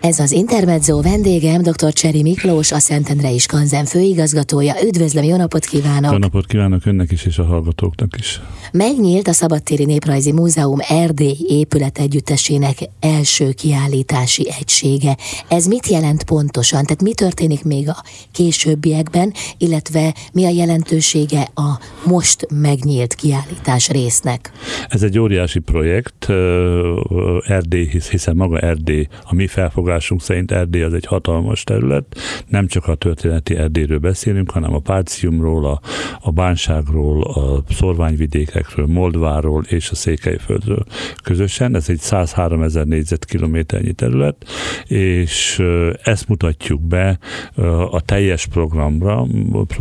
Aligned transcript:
Ez 0.00 0.18
az 0.18 0.32
Intermezzo 0.32 1.02
vendégem, 1.02 1.62
dr. 1.62 1.92
Cseri 1.92 2.22
Miklós, 2.22 2.72
a 2.72 2.78
Szentendrei 2.78 3.38
Skanzen 3.38 3.84
főigazgatója. 3.84 4.74
Üdvözlöm, 4.84 5.24
jó 5.24 5.36
napot 5.36 5.64
kívánok! 5.64 6.12
Jó 6.12 6.18
napot 6.18 6.46
kívánok 6.46 6.86
önnek 6.86 7.12
is 7.12 7.24
és 7.24 7.38
a 7.38 7.44
hallgatóknak 7.44 8.14
is! 8.18 8.40
Megnyílt 8.72 9.28
a 9.28 9.32
Szabadtéri 9.32 9.84
Néprajzi 9.84 10.32
Múzeum 10.32 10.78
Erdély 10.88 11.36
épület 11.48 11.98
együttesének 11.98 12.76
első 13.00 13.52
kiállítási 13.52 14.48
egysége. 14.60 15.16
Ez 15.48 15.66
mit 15.66 15.86
jelent 15.86 16.24
pontosan? 16.24 16.82
Tehát 16.84 17.02
mi 17.02 17.14
történik 17.14 17.64
még 17.64 17.88
a 17.88 18.04
későbbiekben, 18.32 19.32
illetve 19.58 20.14
mi 20.32 20.44
a 20.44 20.50
jelentősége 20.50 21.48
a 21.54 21.78
most 22.06 22.46
megnyílt 22.50 23.14
kiállítás 23.14 23.88
résznek? 23.88 24.52
Ez 24.88 25.02
egy 25.02 25.18
óriási 25.18 25.58
projekt, 25.58 26.28
Erdély, 27.46 27.88
hiszen 28.10 28.36
maga 28.36 28.58
Erdély, 28.58 29.06
a 29.22 29.34
mi 29.34 29.46
felfogásunk 29.46 29.88
felfogásunk 29.90 30.22
szerint 30.22 30.50
Erdély 30.50 30.82
az 30.82 30.94
egy 30.94 31.04
hatalmas 31.04 31.64
terület, 31.64 32.16
nem 32.48 32.66
csak 32.66 32.86
a 32.86 32.94
történeti 32.94 33.56
Erdélyről 33.56 33.98
beszélünk, 33.98 34.50
hanem 34.50 34.74
a 34.74 34.78
Páciumról, 34.78 35.66
a, 35.66 35.80
a 36.20 36.30
Bánságról, 36.30 37.22
a 37.22 37.62
szorványvidékekről, 37.72 38.86
Moldváról 38.86 39.64
és 39.68 39.90
a 39.90 39.94
Székelyföldről 39.94 40.84
közösen. 41.22 41.74
Ez 41.74 41.88
egy 41.88 41.98
103 41.98 42.62
ezer 42.62 42.86
négyzetkilométernyi 42.86 43.92
terület, 43.92 44.36
és 44.86 45.62
ezt 46.02 46.28
mutatjuk 46.28 46.80
be 46.80 47.18
a 47.90 48.00
teljes 48.00 48.46
programra, 48.46 49.26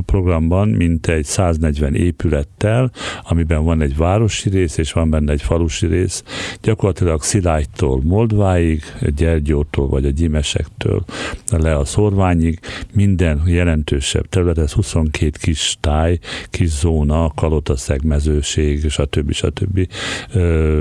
programban, 0.06 0.70
mint 0.70 1.08
egy 1.08 1.26
140 1.26 1.96
épülettel, 1.96 2.92
amiben 3.24 3.64
van 3.64 3.82
egy 3.82 3.98
városi 3.98 4.50
rész, 4.50 4.78
és 4.78 4.92
van 4.92 5.10
benne 5.10 5.32
egy 5.32 5.42
falusi 5.42 5.88
rész, 5.88 6.24
gyakorlatilag 6.62 7.24
Szilágytól 7.24 8.02
Moldváig, 8.04 8.84
Gyergyótól 9.16 9.88
vagy 9.88 9.99
a 10.06 10.10
gyimesektől 10.10 11.06
le 11.50 11.78
a 11.78 11.86
szorványig, 11.86 12.60
minden 12.94 13.42
jelentősebb 13.46 14.30
terület, 14.30 14.58
ez 14.58 14.72
22 14.72 15.30
kis 15.42 15.78
táj, 15.80 16.20
kis 16.50 16.70
zóna, 16.70 17.32
kalotaszeg, 17.36 18.04
mezőség, 18.04 18.90
stb. 18.90 19.32
stb. 19.32 19.88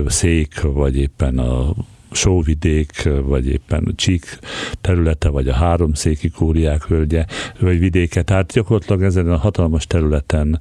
szék, 0.06 0.60
vagy 0.60 0.96
éppen 0.96 1.38
a 1.38 1.74
sóvidék, 2.10 3.08
vagy 3.22 3.48
éppen 3.48 3.92
csík 3.96 4.38
területe, 4.80 5.28
vagy 5.28 5.48
a 5.48 5.54
háromszéki 5.54 6.28
kúriák 6.28 6.86
völgye, 6.86 7.24
vagy 7.60 7.78
vidéke. 7.78 8.22
Tehát 8.22 8.52
gyakorlatilag 8.52 9.02
ezen 9.02 9.30
a 9.30 9.36
hatalmas 9.36 9.86
területen 9.86 10.60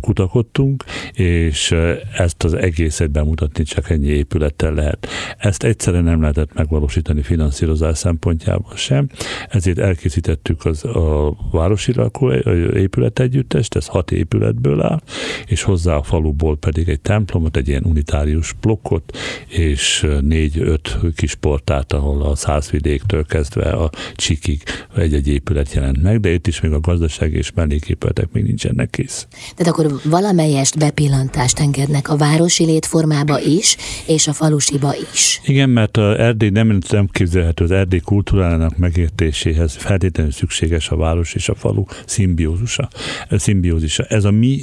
kutakodtunk, 0.00 0.84
és 1.12 1.74
ezt 2.16 2.44
az 2.44 2.54
egészet 2.54 3.10
bemutatni 3.10 3.64
csak 3.64 3.90
ennyi 3.90 4.08
épülettel 4.08 4.74
lehet. 4.74 5.06
Ezt 5.38 5.64
egyszerűen 5.64 6.04
nem 6.04 6.20
lehetett 6.20 6.54
megvalósítani 6.54 7.22
finanszírozás 7.22 7.98
szempontjából 7.98 8.76
sem, 8.76 9.08
ezért 9.48 9.78
elkészítettük 9.78 10.64
az 10.64 10.84
a 10.84 11.36
városi 11.52 11.92
lakó 11.94 12.32
épület 12.74 13.18
együttest, 13.18 13.76
ez 13.76 13.86
hat 13.86 14.10
épületből 14.10 14.82
áll, 14.82 15.00
és 15.46 15.62
hozzá 15.62 15.94
a 15.94 16.02
faluból 16.02 16.56
pedig 16.56 16.88
egy 16.88 17.00
templomot, 17.00 17.56
egy 17.56 17.68
ilyen 17.68 17.84
unitárius 17.84 18.52
blokkot, 18.60 19.16
és 19.48 20.06
négy 20.20 20.51
négy-öt 20.54 20.98
kis 21.16 21.34
portát, 21.34 21.92
ahol 21.92 22.22
a 22.22 22.34
százvidéktől 22.34 23.24
kezdve 23.26 23.70
a 23.70 23.90
csikig 24.14 24.62
egy-egy 24.96 25.28
épület 25.28 25.72
jelent 25.72 26.02
meg, 26.02 26.20
de 26.20 26.32
itt 26.32 26.46
is 26.46 26.60
még 26.60 26.72
a 26.72 26.80
gazdaság 26.80 27.32
és 27.32 27.52
melléképületek 27.54 28.32
még 28.32 28.44
nincsenek 28.44 28.90
kész. 28.90 29.26
Tehát 29.56 29.72
akkor 29.72 30.00
valamelyest 30.04 30.78
bepillantást 30.78 31.58
engednek 31.58 32.08
a 32.08 32.16
városi 32.16 32.64
létformába 32.64 33.40
is, 33.40 33.76
és 34.06 34.26
a 34.26 34.32
falusiba 34.32 34.94
is. 35.12 35.40
Igen, 35.44 35.70
mert 35.70 35.96
a 35.96 36.20
Erdély 36.20 36.50
nem, 36.50 36.78
nem 36.88 37.06
képzelhető, 37.06 37.64
az 37.64 37.70
Erdély 37.70 38.00
kultúrának 38.00 38.76
megértéséhez 38.76 39.74
feltétlenül 39.76 40.32
szükséges 40.32 40.88
a 40.88 40.96
város 40.96 41.34
és 41.34 41.48
a 41.48 41.54
falu 41.54 41.84
szimbiózusa. 42.06 42.88
szimbiózisa. 43.30 44.02
Ez 44.02 44.24
a 44.24 44.30
mi 44.30 44.62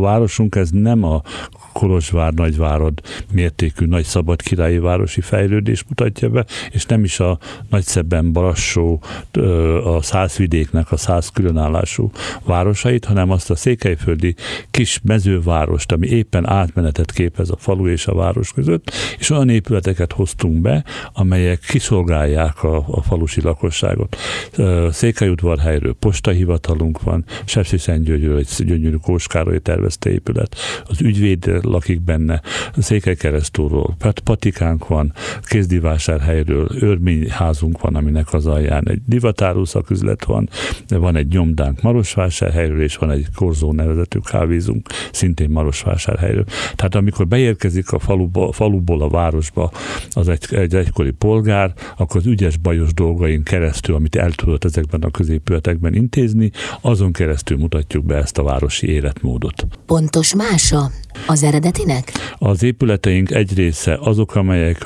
városunk, 0.00 0.54
ez 0.54 0.70
nem 0.70 1.04
a 1.04 1.22
Kolozsvár 1.72 2.32
nagyvárad 2.32 3.00
mértékű 3.32 3.86
nagy 3.86 4.04
szabad 4.04 4.42
királyi 4.42 4.78
városi 5.06 5.20
fejlődés 5.20 5.84
mutatja 5.88 6.28
be, 6.28 6.44
és 6.70 6.84
nem 6.84 7.04
is 7.04 7.20
a 7.20 7.38
nagyszebben 7.70 8.32
Barassó, 8.32 9.02
a 9.84 10.02
százvidéknek 10.02 10.92
a 10.92 10.96
száz 10.96 11.28
különállású 11.28 12.10
városait, 12.44 13.04
hanem 13.04 13.30
azt 13.30 13.50
a 13.50 13.56
székelyföldi 13.56 14.34
kis 14.70 15.00
mezővárost, 15.02 15.92
ami 15.92 16.06
éppen 16.06 16.48
átmenetet 16.48 17.12
képez 17.12 17.50
a 17.50 17.56
falu 17.56 17.88
és 17.88 18.06
a 18.06 18.14
város 18.14 18.52
között, 18.52 18.90
és 19.18 19.30
olyan 19.30 19.48
épületeket 19.48 20.12
hoztunk 20.12 20.60
be, 20.60 20.84
amelyek 21.12 21.58
kiszolgálják 21.58 22.62
a, 22.62 22.84
a 22.88 23.02
falusi 23.02 23.40
lakosságot. 23.40 24.16
Székelyudvarhelyről 24.90 25.94
postahivatalunk 25.94 27.02
van, 27.02 27.24
Sepsiszentgyörgyről 27.44 28.38
egy 28.38 28.48
gyönyörű 28.58 28.96
Kóskároly 28.96 29.58
tervezte 29.58 30.10
épület, 30.10 30.56
az 30.84 31.00
ügyvéd 31.00 31.58
lakik 31.62 32.00
benne, 32.00 32.42
Székelykeresztúról, 32.76 33.96
patikánk 34.24 34.88
van, 34.88 34.95
kézdivásárhelyről, 35.42 36.68
örményházunk 36.80 37.80
van, 37.80 37.94
aminek 37.94 38.32
az 38.32 38.46
alján 38.46 38.88
egy 38.88 39.00
divatárú 39.06 39.64
szaküzlet 39.64 40.24
van, 40.24 40.48
van 40.88 41.16
egy 41.16 41.28
nyomdánk 41.28 41.82
Marosvásárhelyről, 41.82 42.82
és 42.82 42.96
van 42.96 43.10
egy 43.10 43.26
korzó 43.34 43.72
nevezetű 43.72 44.18
kávézunk, 44.18 44.88
szintén 45.12 45.50
Marosvásárhelyről. 45.50 46.44
Tehát 46.74 46.94
amikor 46.94 47.26
beérkezik 47.26 47.92
a 47.92 47.98
faluba, 47.98 48.52
faluból 48.52 49.02
a 49.02 49.08
városba 49.08 49.70
az 50.10 50.28
egy, 50.28 50.46
egy 50.50 50.74
egykori 50.74 51.10
polgár, 51.10 51.72
akkor 51.96 52.16
az 52.16 52.26
ügyes 52.26 52.56
bajos 52.56 52.94
dolgain 52.94 53.42
keresztül, 53.42 53.94
amit 53.94 54.16
el 54.16 54.32
tudott 54.32 54.64
ezekben 54.64 55.00
a 55.00 55.10
középületekben 55.10 55.94
intézni, 55.94 56.50
azon 56.80 57.12
keresztül 57.12 57.56
mutatjuk 57.56 58.04
be 58.04 58.16
ezt 58.16 58.38
a 58.38 58.42
városi 58.42 58.86
életmódot. 58.88 59.66
Pontos 59.86 60.34
mása 60.34 60.90
az 61.26 61.42
eredetinek? 61.42 62.12
Az 62.38 62.62
épületeink 62.62 63.30
egy 63.30 63.54
része 63.54 63.98
azok, 64.00 64.34
amelyek 64.34 64.85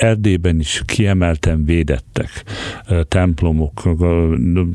Erdélyben 0.00 0.58
is 0.58 0.82
kiemelten 0.86 1.64
védettek 1.64 2.44
templomok, 3.08 3.82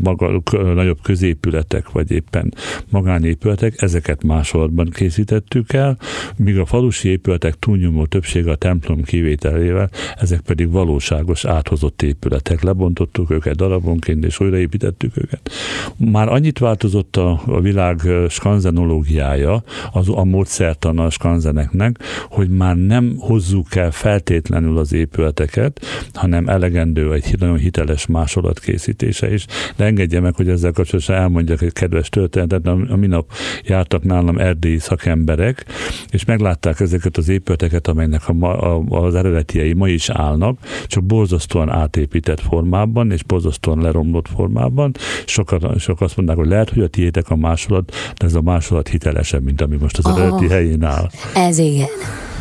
maga, 0.02 0.42
nagyobb 0.52 1.02
középületek, 1.02 1.92
vagy 1.92 2.12
éppen 2.12 2.54
magánépületek, 2.90 3.82
ezeket 3.82 4.24
másolatban 4.24 4.90
készítettük 4.90 5.74
el, 5.74 5.98
míg 6.38 6.58
a 6.58 6.66
falusi 6.66 7.10
épületek 7.10 7.54
túlnyomó 7.60 8.06
többsége 8.06 8.52
a 8.52 8.56
templom 8.56 9.04
kivételével, 9.04 9.90
ezek 10.16 10.42
pedig 10.42 10.72
valóságos 10.72 11.46
áthozott 11.46 12.02
épületek. 12.02 12.62
Lebontottuk 12.62 13.30
őket 13.32 13.56
darabonként, 13.56 14.26
és 14.26 14.40
újraépítettük 14.40 15.18
őket. 15.18 15.52
Már 15.98 16.28
annyit 16.28 16.60
változott 16.60 17.16
a, 17.16 17.42
a 17.46 17.62
világ 17.62 18.00
skanzenológiája, 18.30 19.64
az 19.92 20.10
a 20.10 20.24
módszertan 20.24 21.00
a 21.00 21.10
skanzeneknek, 21.10 22.00
hogy 22.30 22.50
már 22.50 22.76
nem 22.76 23.16
hozzuk 23.20 23.76
el 23.76 23.92
feltétlenül 23.92 24.78
az 24.78 24.94
épületet, 24.94 25.14
épületeket, 25.16 25.86
hanem 26.14 26.48
elegendő 26.48 27.14
egy 27.14 27.36
nagyon 27.40 27.58
hiteles 27.58 28.06
másolat 28.06 28.60
készítése 28.60 29.34
is. 29.34 29.46
De 29.76 29.86
engedje 29.86 30.20
meg, 30.20 30.36
hogy 30.36 30.50
ezzel 30.50 30.72
kapcsolatban 30.72 31.16
elmondjak 31.16 31.62
egy 31.62 31.74
kedves 31.74 32.10
történetet. 32.10 32.68
A 32.68 32.96
minap 32.96 33.32
jártak 33.64 34.04
nálam 34.04 34.38
erdélyi 34.38 34.80
szakemberek, 34.80 35.66
és 36.10 36.26
meglátták 36.26 36.80
ezeket 36.80 37.18
az 37.18 37.30
épületeket, 37.30 37.88
amelynek 37.88 38.28
a 38.28 38.34
ma, 38.34 38.58
a, 38.58 38.84
az 39.06 39.16
eredetiei 39.16 39.74
ma 39.74 39.88
is 39.88 40.10
állnak, 40.10 40.60
csak 40.88 41.04
borzasztóan 41.04 41.70
átépített 41.70 42.40
formában, 42.40 43.12
és 43.12 43.24
borzasztóan 43.24 43.82
leromlott 43.82 44.28
formában. 44.28 44.92
Sokan, 45.26 45.78
sok 45.78 46.02
azt 46.02 46.16
mondták, 46.16 46.38
hogy 46.38 46.48
lehet, 46.48 46.70
hogy 46.70 46.84
a 46.84 46.88
tiétek 46.88 47.30
a 47.30 47.36
másolat, 47.36 47.92
de 48.16 48.26
ez 48.26 48.34
a 48.34 48.42
másolat 48.42 48.88
hitelesebb, 48.88 49.44
mint 49.44 49.62
ami 49.62 49.76
most 49.76 49.98
az 49.98 50.06
eredeti 50.06 50.48
helyén 50.48 50.84
áll. 50.84 51.10
Ez 51.36 51.58
igen. 51.58 51.88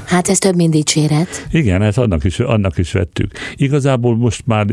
Hát 0.07 0.29
ez 0.29 0.39
több, 0.39 0.55
mint 0.55 0.73
dicséret. 0.73 1.47
Igen, 1.51 1.81
hát 1.81 1.99
annak 1.99 2.25
is, 2.25 2.41
annak 2.41 2.79
is 2.79 2.93
vettük. 2.93 3.33
Igazából 3.55 4.17
most 4.17 4.47
már 4.47 4.67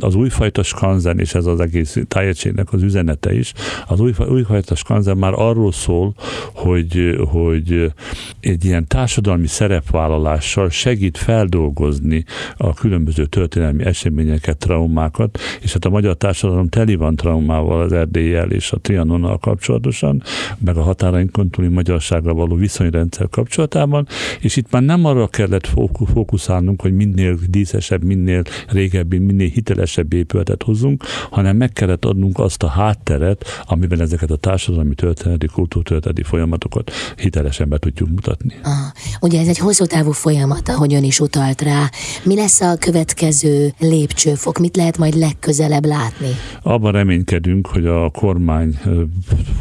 az 0.00 0.14
újfajta 0.14 0.62
skanzen, 0.62 1.18
és 1.18 1.34
ez 1.34 1.46
az 1.46 1.60
egész 1.60 1.96
tájegységnek 2.08 2.72
az 2.72 2.82
üzenete 2.82 3.34
is, 3.34 3.52
az 3.86 4.00
új, 4.00 4.12
újfajta 4.28 4.74
skanzen 4.74 5.16
már 5.16 5.32
arról 5.34 5.72
szól, 5.72 6.14
hogy, 6.54 7.18
hogy 7.30 7.92
egy 8.40 8.64
ilyen 8.64 8.86
társadalmi 8.86 9.46
szerepvállalással 9.46 10.70
segít 10.70 11.18
feldolgozni 11.18 12.24
a 12.56 12.74
különböző 12.74 13.24
történelmi 13.24 13.84
eseményeket, 13.84 14.56
traumákat, 14.56 15.38
és 15.60 15.72
hát 15.72 15.84
a 15.84 15.90
magyar 15.90 16.16
társadalom 16.16 16.68
teli 16.68 16.94
van 16.94 17.16
traumával 17.16 17.80
az 17.80 17.92
Erdélyel 17.92 18.50
és 18.50 18.72
a 18.72 18.78
Trianonnal 18.78 19.38
kapcsolatosan, 19.38 20.22
meg 20.58 20.76
a 20.76 20.82
határainkon 20.82 21.50
túli 21.50 21.68
magyarságra 21.68 22.34
való 22.34 22.54
viszonyrendszer 22.54 23.28
kapcsolatában, 23.28 24.06
és 24.40 24.56
itt 24.56 24.70
már 24.76 24.84
nem 24.84 25.04
arra 25.04 25.28
kellett 25.28 25.66
fókuszálnunk, 26.12 26.80
hogy 26.80 26.92
minél 26.92 27.38
díszesebb, 27.48 28.04
minél 28.04 28.42
régebbi, 28.68 29.18
minél 29.18 29.48
hitelesebb 29.48 30.12
épületet 30.12 30.62
hozzunk, 30.62 31.04
hanem 31.30 31.56
meg 31.56 31.72
kellett 31.72 32.04
adnunk 32.04 32.38
azt 32.38 32.62
a 32.62 32.68
hátteret, 32.68 33.44
amiben 33.66 34.00
ezeket 34.00 34.30
a 34.30 34.36
társadalmi 34.36 34.94
történeti, 34.94 35.46
kultúrtörténeti 35.46 36.22
folyamatokat 36.22 36.90
hitelesen 37.16 37.68
be 37.68 37.78
tudjuk 37.78 38.08
mutatni. 38.08 38.54
Ah, 38.62 38.72
ugye 39.20 39.40
ez 39.40 39.48
egy 39.48 39.58
hosszú 39.58 39.84
távú 39.84 40.10
folyamat, 40.10 40.68
ahogy 40.68 40.94
ön 40.94 41.04
is 41.04 41.20
utalt 41.20 41.62
rá. 41.62 41.90
Mi 42.24 42.34
lesz 42.34 42.60
a 42.60 42.76
következő 42.76 43.72
lépcsőfok? 43.78 44.58
Mit 44.58 44.76
lehet 44.76 44.98
majd 44.98 45.14
legközelebb 45.14 45.84
látni? 45.84 46.28
Abban 46.62 46.92
reménykedünk, 46.92 47.66
hogy 47.66 47.86
a 47.86 48.10
kormány 48.10 48.78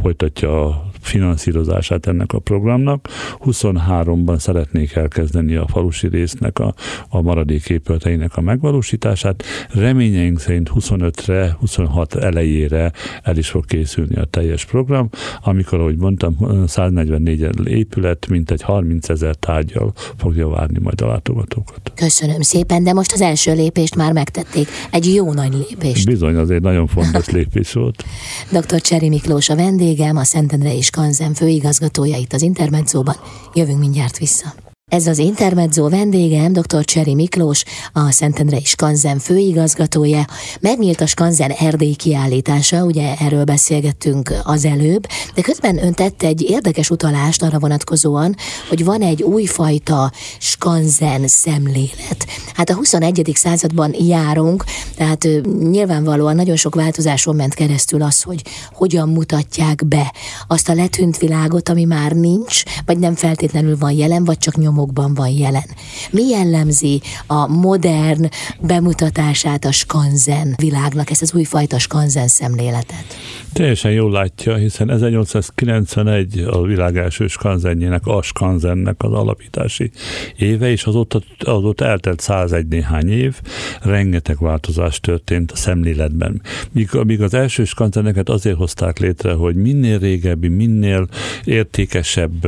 folytatja 0.02 0.66
a 0.66 0.94
finanszírozását 1.06 2.08
ennek 2.08 2.34
a 2.34 2.40
programnak. 2.40 3.08
23-ban 3.46 4.38
szeretnék 4.38 4.94
elkezdeni 4.96 5.56
a 5.56 5.68
falusi 5.68 6.08
résznek 6.08 6.60
a, 6.60 6.74
a 7.10 7.22
maradék 7.22 7.70
épületeinek 7.70 8.38
a 8.38 8.42
megvalósítását. 8.42 9.44
Reményeink 9.70 10.40
szerint 10.40 10.72
25-re, 10.74 11.56
26 11.60 12.16
elejére 12.16 12.92
el 13.24 13.38
is 13.38 13.50
fog 13.50 13.66
készülni 13.66 14.16
a 14.16 14.26
teljes 14.26 14.66
program, 14.66 15.10
amikor, 15.44 15.80
ahogy 15.80 15.98
mondtam, 15.98 16.38
144 16.68 17.68
épület, 17.68 18.28
mint 18.28 18.52
egy 18.52 18.62
30 18.62 19.10
ezer 19.10 19.36
tárgyal 19.36 19.94
fogja 20.18 20.48
várni 20.48 20.80
majd 20.80 21.02
a 21.02 21.08
látogatókat. 21.08 21.92
Köszönöm 21.96 22.42
szépen, 22.42 22.84
de 22.84 22.94
most 22.94 23.12
az 23.12 23.22
első 23.22 23.54
lépést 23.54 23.96
már 23.96 24.12
megtették. 24.12 24.68
Egy 24.92 25.14
jó 25.14 25.34
nagy 25.34 25.54
lépést. 25.54 26.06
Bizony, 26.06 26.36
az 26.36 26.50
egy 26.50 26.62
nagyon 26.62 26.88
fontos 26.88 27.30
lépés 27.38 27.74
volt. 27.74 28.04
Dr. 28.50 28.82
Cseri 28.82 29.10
Miklós 29.10 29.50
a 29.50 29.56
vendégem, 29.56 30.18
a 30.18 30.24
Szentendre 30.24 30.76
és 30.76 30.90
Skanzen 30.96 31.34
főigazgatója 31.34 32.18
itt 32.18 32.34
az 32.34 32.42
Intermedzóban. 32.42 33.16
Jövünk 33.54 33.80
mindjárt 33.80 34.18
vissza. 34.18 34.54
Ez 34.92 35.08
az 35.08 35.18
Intermezzo 35.18 35.90
vendégem, 35.90 36.54
dr. 36.54 36.86
Cseri 36.86 37.14
Miklós, 37.14 37.64
a 37.94 38.12
Szentendrei 38.12 38.64
Skanzen 38.64 39.20
főigazgatója. 39.20 40.26
Megnyílt 40.60 41.02
a 41.02 41.06
Skanzen 41.06 41.52
Erdély 41.52 41.94
kiállítása, 41.94 42.84
ugye 42.84 43.16
erről 43.20 43.44
beszélgettünk 43.44 44.34
az 44.44 44.66
előbb, 44.66 45.08
de 45.36 45.42
közben 45.42 45.84
ön 45.84 45.94
tett 45.94 46.24
egy 46.24 46.42
érdekes 46.42 46.90
utalást 46.90 47.44
arra 47.44 47.60
vonatkozóan, 47.60 48.36
hogy 48.70 48.86
van 48.86 49.02
egy 49.02 49.24
újfajta 49.24 50.12
Skanzen 50.40 51.28
szemlélet. 51.28 52.26
Hát 52.54 52.70
a 52.70 52.76
21. 52.76 53.32
században 53.36 53.94
járunk, 54.00 54.64
tehát 54.96 55.28
nyilvánvalóan 55.60 56.36
nagyon 56.36 56.56
sok 56.56 56.76
változáson 56.76 57.36
ment 57.36 57.54
keresztül 57.54 58.02
az, 58.02 58.22
hogy 58.22 58.42
hogyan 58.74 59.10
mutatják 59.10 59.88
be 59.88 60.14
azt 60.48 60.70
a 60.70 60.74
letűnt 60.74 61.18
világot, 61.18 61.70
ami 61.70 61.84
már 61.84 62.12
nincs, 62.12 62.64
vagy 62.86 62.98
nem 62.98 63.16
feltétlenül 63.16 63.78
van 63.78 63.92
jelen, 63.92 64.24
vagy 64.24 64.38
csak 64.38 64.58
nyom 64.58 64.74
programokban 64.76 65.14
van 65.14 65.30
jelen. 65.30 65.70
Mi 66.12 66.28
jellemzi 66.28 67.02
a 67.28 67.48
modern 67.48 68.30
bemutatását 68.62 69.66
a 69.66 69.72
skanzen 69.72 70.54
világnak, 70.58 71.10
ezt 71.10 71.22
az 71.22 71.34
újfajta 71.34 71.80
skanzen 71.80 72.28
szemléletet? 72.28 73.06
Teljesen 73.54 73.92
jól 73.92 74.12
látja, 74.12 74.56
hiszen 74.56 74.90
1891 74.90 76.40
a 76.40 76.62
világ 76.62 76.98
első 76.98 77.28
skanzenjének, 77.28 78.06
a 78.08 78.22
skanzennek 78.22 78.96
az 78.98 79.12
alapítási 79.12 79.92
éve, 80.38 80.72
és 80.72 80.84
azóta, 80.84 81.22
azóta 81.40 81.86
eltelt 81.86 82.20
101 82.20 82.68
néhány 82.68 83.10
év, 83.10 83.36
rengeteg 83.82 84.38
változás 84.40 85.00
történt 85.00 85.52
a 85.52 85.56
szemléletben. 85.56 86.42
Míg, 86.72 86.90
míg 87.06 87.22
az 87.22 87.34
első 87.34 87.64
skanzeneket 87.64 88.30
azért 88.30 88.58
hozták 88.58 89.00
létre, 89.00 89.34
hogy 89.34 89.56
minél 89.56 90.00
régebbi, 90.00 90.48
minél 90.48 91.08
értékesebb 91.44 92.46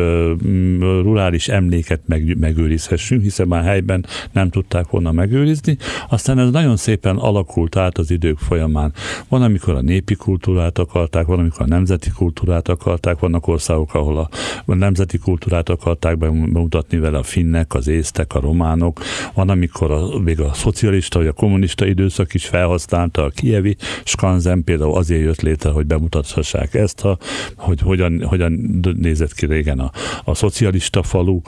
rurális 1.02 1.48
emléket 1.48 2.02
meg, 2.06 2.17
megőrizhessünk, 2.40 3.22
hiszen 3.22 3.48
már 3.48 3.64
helyben 3.64 4.06
nem 4.32 4.50
tudták 4.50 4.90
volna 4.90 5.12
megőrizni. 5.12 5.78
Aztán 6.10 6.40
ez 6.40 6.50
nagyon 6.50 6.78
szépen 6.78 7.18
alakult 7.18 7.76
át 7.76 7.98
az 7.98 8.12
idők 8.12 8.38
folyamán. 8.38 8.94
Van, 9.28 9.42
amikor 9.42 9.76
a 9.76 9.82
népi 9.82 10.16
kultúrát 10.16 10.78
akarták, 10.78 11.26
van, 11.26 11.40
amikor 11.40 11.62
a 11.62 11.68
nemzeti 11.68 12.10
kultúrát 12.10 12.68
akarták, 12.68 13.20
vannak 13.20 13.48
országok, 13.48 13.94
ahol 13.94 14.18
a, 14.18 14.30
a 14.66 14.74
nemzeti 14.74 15.18
kultúrát 15.18 15.70
akarták 15.70 16.18
bemutatni 16.18 16.98
vele 16.98 17.18
a 17.18 17.24
finnek, 17.24 17.74
az 17.74 17.88
észtek, 17.88 18.34
a 18.36 18.40
románok, 18.40 19.02
van, 19.34 19.50
amikor 19.50 19.92
a, 19.92 20.20
még 20.20 20.40
a 20.40 20.54
szocialista 20.54 21.20
vagy 21.20 21.28
a 21.28 21.32
kommunista 21.32 21.86
időszak 21.86 22.34
is 22.34 22.46
felhasználta 22.46 23.24
a 23.24 23.30
kievi 23.30 23.76
skanzen, 24.04 24.64
például 24.64 24.96
azért 24.96 25.22
jött 25.22 25.42
létre, 25.42 25.70
hogy 25.70 25.86
bemutathassák 25.86 26.74
ezt, 26.74 27.02
a, 27.06 27.18
hogy 27.56 27.82
hogyan, 27.82 28.24
hogyan 28.24 28.82
nézett 28.98 29.34
ki 29.34 29.46
régen 29.46 29.80
a, 29.80 29.92
a 30.24 30.34
szocialista 30.34 31.04
falu, 31.04 31.42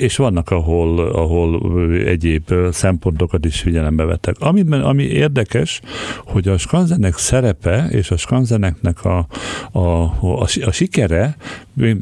és 0.00 0.16
vannak, 0.16 0.50
ahol, 0.50 0.98
ahol 0.98 1.60
egyéb 1.92 2.54
szempontokat 2.70 3.44
is 3.44 3.60
figyelembe 3.60 4.04
vettek. 4.04 4.34
Ami, 4.38 4.64
ami 4.82 5.02
érdekes, 5.02 5.80
hogy 6.24 6.48
a 6.48 6.58
skanzenek 6.58 7.16
szerepe 7.16 7.88
és 7.90 8.10
a 8.10 8.16
skanzeneknek 8.16 9.04
a, 9.04 9.26
a, 9.72 9.80
a, 9.80 10.46
a 10.64 10.70
sikere, 10.70 11.36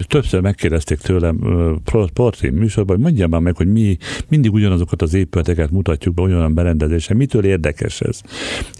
többször 0.06 0.40
megkérdezték 0.40 0.98
tőlem 0.98 1.38
portrém 2.12 2.54
műsorban, 2.54 2.96
hogy 2.96 3.04
mondjam 3.04 3.30
már 3.30 3.40
meg, 3.40 3.56
hogy 3.56 3.72
mi 3.72 3.96
mindig 4.28 4.52
ugyanazokat 4.52 5.02
az 5.02 5.14
épületeket 5.14 5.70
mutatjuk 5.70 6.14
be 6.14 6.22
olyan 6.22 6.54
berendezésen, 6.54 7.16
mitől 7.16 7.44
érdekes 7.44 8.00
ez. 8.00 8.20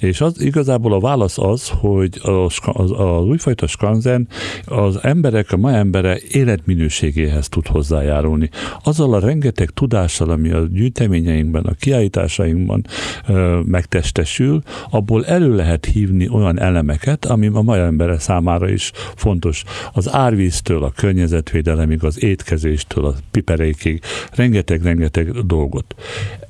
És 0.00 0.20
az, 0.20 0.40
igazából 0.40 0.92
a 0.92 1.00
válasz 1.00 1.38
az, 1.38 1.68
hogy 1.68 2.18
az, 2.22 2.58
az, 2.62 2.90
az 2.90 3.24
újfajta 3.24 3.66
skanzen 3.66 4.28
az 4.64 4.98
emberek, 5.02 5.52
a 5.52 5.56
ma 5.56 5.70
embere 5.72 6.18
életminőségéhez 6.30 7.48
tud 7.48 7.66
hozzájárulni. 7.66 8.50
Azzal 8.82 9.14
a 9.14 9.18
rengeteg 9.18 9.70
tudással, 9.70 10.30
ami 10.30 10.50
a 10.50 10.66
gyűjteményeinkben, 10.66 11.64
a 11.64 11.72
kiállításainkban 11.72 12.84
ö, 13.28 13.60
megtestesül, 13.64 14.62
abból 14.90 15.24
elő 15.26 15.54
lehet 15.54 15.84
hívni 15.84 16.28
olyan 16.28 16.60
elemeket, 16.60 17.24
ami 17.24 17.46
a 17.46 17.62
mai 17.62 17.78
embere 17.78 18.18
számára 18.18 18.68
is 18.68 18.92
fontos. 19.14 19.64
Az 19.92 20.12
árvíztől, 20.12 20.87
a 20.88 20.92
környezetvédelemig, 21.00 22.04
az 22.04 22.22
étkezéstől, 22.22 23.04
a 23.04 23.14
piperékig, 23.30 24.02
rengeteg-rengeteg 24.32 25.30
dolgot. 25.30 25.94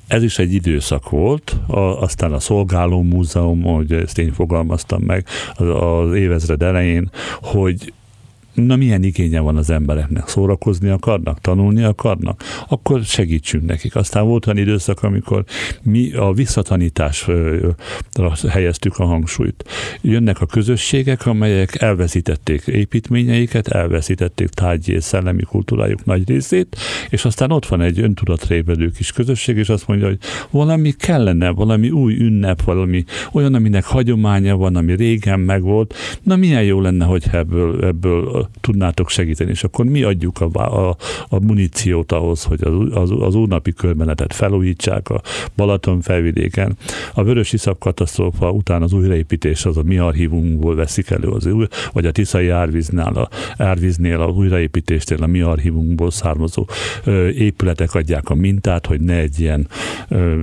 Ez 0.07 0.23
is 0.23 0.39
egy 0.39 0.53
időszak 0.53 1.09
volt, 1.09 1.55
a, 1.67 1.79
aztán 1.79 2.33
a 2.33 2.39
Szolgáló 2.39 3.01
Múzeum, 3.01 3.61
hogy 3.61 3.91
ezt 3.91 4.17
én 4.17 4.33
fogalmaztam 4.33 5.01
meg 5.01 5.25
az, 5.53 5.67
az 5.67 6.15
évezred 6.15 6.61
elején, 6.61 7.11
hogy 7.41 7.93
na 8.53 8.75
milyen 8.75 9.03
igénye 9.03 9.39
van 9.39 9.57
az 9.57 9.69
embereknek, 9.69 10.27
szórakozni 10.27 10.89
akarnak, 10.89 11.41
tanulni 11.41 11.83
akarnak, 11.83 12.43
akkor 12.67 13.03
segítsünk 13.03 13.65
nekik. 13.65 13.95
Aztán 13.95 14.25
volt 14.25 14.47
olyan 14.47 14.59
időszak, 14.59 15.03
amikor 15.03 15.43
mi 15.83 16.13
a 16.13 16.33
visszatanításra 16.33 17.63
helyeztük 18.49 18.97
a 18.97 19.05
hangsúlyt. 19.05 19.63
Jönnek 20.01 20.41
a 20.41 20.45
közösségek, 20.45 21.25
amelyek 21.25 21.81
elveszítették 21.81 22.67
építményeiket, 22.67 23.67
elveszítették 23.67 24.47
tárgyi 24.47 24.93
és 24.93 25.03
szellemi 25.03 25.43
kultúrájuk 25.43 26.05
nagy 26.05 26.27
részét, 26.27 26.77
és 27.09 27.25
aztán 27.25 27.51
ott 27.51 27.65
van 27.65 27.81
egy 27.81 27.99
öntudatrévedő 27.99 28.89
kis 28.89 29.11
közösség, 29.11 29.57
és 29.57 29.69
azt 29.69 29.87
mondja, 29.87 30.07
hogy 30.07 30.17
valami 30.49 30.91
kellene, 30.91 31.49
valami 31.49 31.89
új 31.89 32.15
ünnep, 32.15 32.61
valami 32.61 33.03
olyan, 33.31 33.53
aminek 33.53 33.85
hagyománya 33.85 34.57
van, 34.57 34.75
ami 34.75 34.95
régen 34.95 35.39
megvolt, 35.39 35.93
na 36.23 36.35
milyen 36.35 36.63
jó 36.63 36.81
lenne, 36.81 37.05
hogy 37.05 37.23
ebből, 37.31 37.85
ebből 37.85 38.48
tudnátok 38.61 39.09
segíteni, 39.09 39.49
és 39.49 39.63
akkor 39.63 39.85
mi 39.85 40.03
adjuk 40.03 40.41
a, 40.41 40.89
a, 40.89 40.95
a 41.29 41.39
muníciót 41.39 42.11
ahhoz, 42.11 42.43
hogy 42.43 42.59
az, 42.63 42.73
az, 42.91 43.11
az 43.19 43.35
úrnapi 43.35 43.73
körmenetet 43.73 44.33
felújítsák 44.33 45.09
a 45.09 45.21
Balaton 45.55 46.01
felvidéken. 46.01 46.77
A 47.13 47.23
Vörös 47.23 47.53
Iszap 47.53 47.79
katasztrófa 47.79 48.51
után 48.51 48.81
az 48.81 48.93
újraépítés 48.93 49.65
az 49.65 49.77
a 49.77 49.83
mi 49.83 49.97
archívumunkból 49.97 50.75
veszik 50.75 51.09
elő, 51.09 51.27
az 51.27 51.45
új, 51.45 51.67
vagy 51.93 52.05
a 52.05 52.11
Tiszai 52.11 52.49
árvíznál, 52.49 53.13
a, 53.13 53.29
árvíznél 53.57 54.21
a 54.21 54.27
újraépítésnél 54.27 55.23
a 55.23 55.27
mi 55.27 55.41
archívumunkból 55.41 56.11
származó 56.11 56.65
ö, 57.03 57.27
épületek 57.27 57.93
adják 57.93 58.29
a 58.29 58.35
mintát, 58.35 58.85
hogy 58.85 59.01
ne 59.01 59.15
egy 59.15 59.39
ilyen 59.39 59.67
ö, 60.07 60.39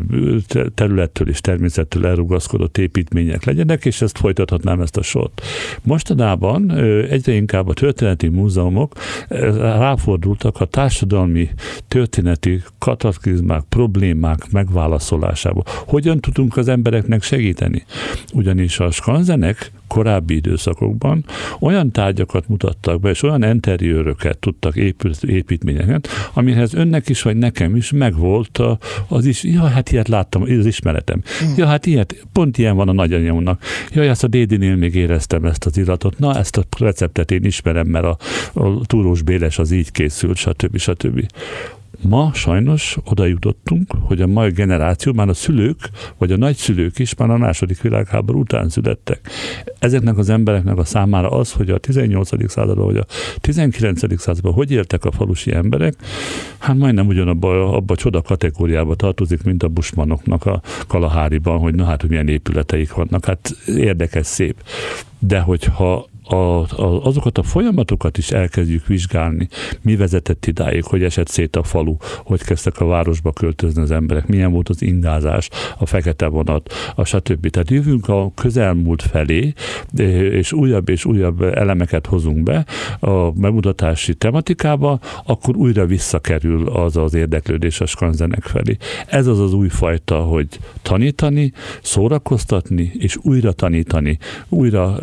területtől 0.75 1.29
és 1.29 1.41
természettől 1.41 2.07
elrugaszkodott 2.07 2.79
építmények 2.79 3.45
legyenek, 3.45 3.85
és 3.85 4.01
ezt 4.01 4.19
folytathatnám 4.19 4.81
ezt 4.81 4.97
a 4.97 5.03
sort. 5.03 5.43
Mostanában 5.83 6.71
ö, 6.71 7.03
egyre 7.09 7.33
inkább 7.33 7.69
a 7.69 7.73
történeti 7.87 8.28
múzeumok 8.28 8.93
eh, 9.28 9.55
ráfordultak 9.57 10.61
a 10.61 10.64
társadalmi 10.64 11.49
történeti 11.88 12.62
kataklizmák, 12.78 13.62
problémák 13.69 14.50
megválaszolásába. 14.50 15.62
Hogyan 15.87 16.21
tudunk 16.21 16.57
az 16.57 16.69
embereknek 16.69 17.23
segíteni? 17.23 17.85
Ugyanis 18.33 18.81
a 18.81 18.90
skanzenek 18.90 19.73
korábbi 19.88 20.35
időszakokban 20.35 21.25
olyan 21.61 21.90
tárgyakat 21.93 22.49
mutattak 22.49 23.00
be, 23.00 23.11
és 23.11 23.23
olyan 23.23 23.43
interiőröket 23.43 24.38
tudtak 24.38 24.76
épült, 24.76 25.23
építményeket, 25.23 26.09
amihez 26.35 26.75
önnek 26.75 27.09
is, 27.09 27.23
vagy 27.23 27.37
nekem 27.37 27.76
is 27.76 27.93
megvolt 27.93 28.61
az 29.09 29.25
is, 29.25 29.45
ja, 29.45 29.62
hát 29.62 29.93
ilyet 29.93 30.09
láttam, 30.09 30.43
az 30.43 30.66
ismeretem. 30.66 31.23
Hmm. 31.38 31.55
Ja, 31.57 31.66
hát 31.66 31.87
ilyet, 31.87 32.26
pont 32.33 32.59
ilyen 32.59 32.76
van 32.76 32.88
a 32.88 32.93
nagyanyámnak. 32.93 33.62
Ja, 33.93 34.02
ezt 34.02 34.25
a 34.25 34.26
dédinél 34.26 34.76
még 34.76 34.95
éreztem 34.95 35.45
ezt 35.45 35.64
az 35.64 35.78
iratot. 35.78 36.19
Na, 36.19 36.35
ezt 36.38 36.57
a 36.57 36.62
receptet 36.78 37.31
én 37.31 37.45
ismerem, 37.45 37.87
mert 37.87 38.05
a, 38.05 38.16
a 38.52 38.81
túrós 38.87 39.23
béles 39.23 39.59
az 39.59 39.71
így 39.71 39.90
készült, 39.90 40.37
stb. 40.37 40.78
stb 40.78 41.26
Ma 42.00 42.31
sajnos 42.35 42.97
oda 43.05 43.25
jutottunk, 43.25 43.93
hogy 44.00 44.21
a 44.21 44.26
mai 44.26 44.50
generáció, 44.50 45.12
már 45.12 45.29
a 45.29 45.35
szülők, 45.35 45.91
vagy 46.19 46.33
a 46.33 46.37
nagyszülők 46.37 46.99
is 46.99 47.15
már 47.15 47.31
a 47.31 47.37
második 47.37 47.81
világháború 47.81 48.41
után 48.41 48.69
születtek. 48.69 49.31
Ezeknek 49.79 50.19
az 50.19 50.29
embereknek 50.29 50.76
a 50.76 50.85
számára 50.85 51.31
az, 51.31 51.53
hogy 51.53 51.71
a 51.71 51.79
18. 51.79 52.50
században, 52.50 52.85
vagy 52.85 52.97
a 52.97 53.07
19. 53.41 54.21
században 54.21 54.53
hogy 54.53 54.71
éltek 54.71 55.05
a 55.05 55.11
falusi 55.11 55.53
emberek, 55.53 55.95
hát 56.59 56.76
majdnem 56.76 57.07
ugyanabba 57.07 57.73
abba 57.73 57.95
a 57.95 57.97
csoda 57.97 58.23
kategóriába 58.23 58.95
tartozik, 58.95 59.43
mint 59.43 59.62
a 59.62 59.69
busmanoknak 59.69 60.47
a 60.47 60.62
Kalaháriban, 60.87 61.59
hogy 61.59 61.75
na 61.75 61.85
hát, 61.85 62.00
hogy 62.00 62.11
milyen 62.11 62.29
épületeik 62.29 62.95
vannak. 62.95 63.25
Hát 63.25 63.57
érdekes, 63.67 64.26
szép. 64.26 64.62
De 65.19 65.41
hogyha 65.41 66.09
a, 66.28 66.35
a, 66.35 67.04
azokat 67.04 67.38
a 67.38 67.42
folyamatokat 67.42 68.18
is 68.18 68.30
elkezdjük 68.30 68.87
vizsgálni, 68.87 69.49
mi 69.83 69.97
vezetett 69.97 70.47
idáig, 70.47 70.85
hogy 70.85 71.02
esett 71.02 71.28
szét 71.28 71.56
a 71.56 71.62
falu, 71.62 71.97
hogy 72.25 72.42
kezdtek 72.42 72.80
a 72.80 72.87
városba 72.87 73.33
költözni 73.33 73.83
az 73.83 73.90
emberek, 73.90 74.26
milyen 74.26 74.52
volt 74.52 74.68
az 74.68 74.83
ingázás, 74.83 75.49
a 75.78 75.87
fekete 75.87 76.26
vonat, 76.26 76.73
a 76.95 77.04
stb. 77.04 77.50
Tehát 77.50 77.71
jövünk 77.71 78.09
a 78.09 78.30
közelmúlt 78.35 79.02
felé, 79.02 79.52
és 80.30 80.52
újabb 80.52 80.88
és 80.88 81.04
újabb 81.04 81.42
elemeket 81.42 82.06
hozunk 82.06 82.42
be 82.42 82.66
a 83.00 83.30
bemutatási 83.30 84.14
tematikába, 84.14 84.99
akkor 85.25 85.56
újra 85.56 85.87
visszakerül 85.87 86.68
az 86.68 86.97
az 86.97 87.14
érdeklődés 87.14 87.80
a 87.80 87.87
skanzenek 87.87 88.42
felé. 88.42 88.76
Ez 89.06 89.26
az 89.26 89.40
az 89.40 89.52
új 89.52 89.68
fajta, 89.68 90.16
hogy 90.16 90.49
tanítani, 90.83 91.52
szórakoztatni, 91.83 92.92
és 92.99 93.16
újra 93.23 93.52
tanítani, 93.52 94.18
újra 94.49 94.99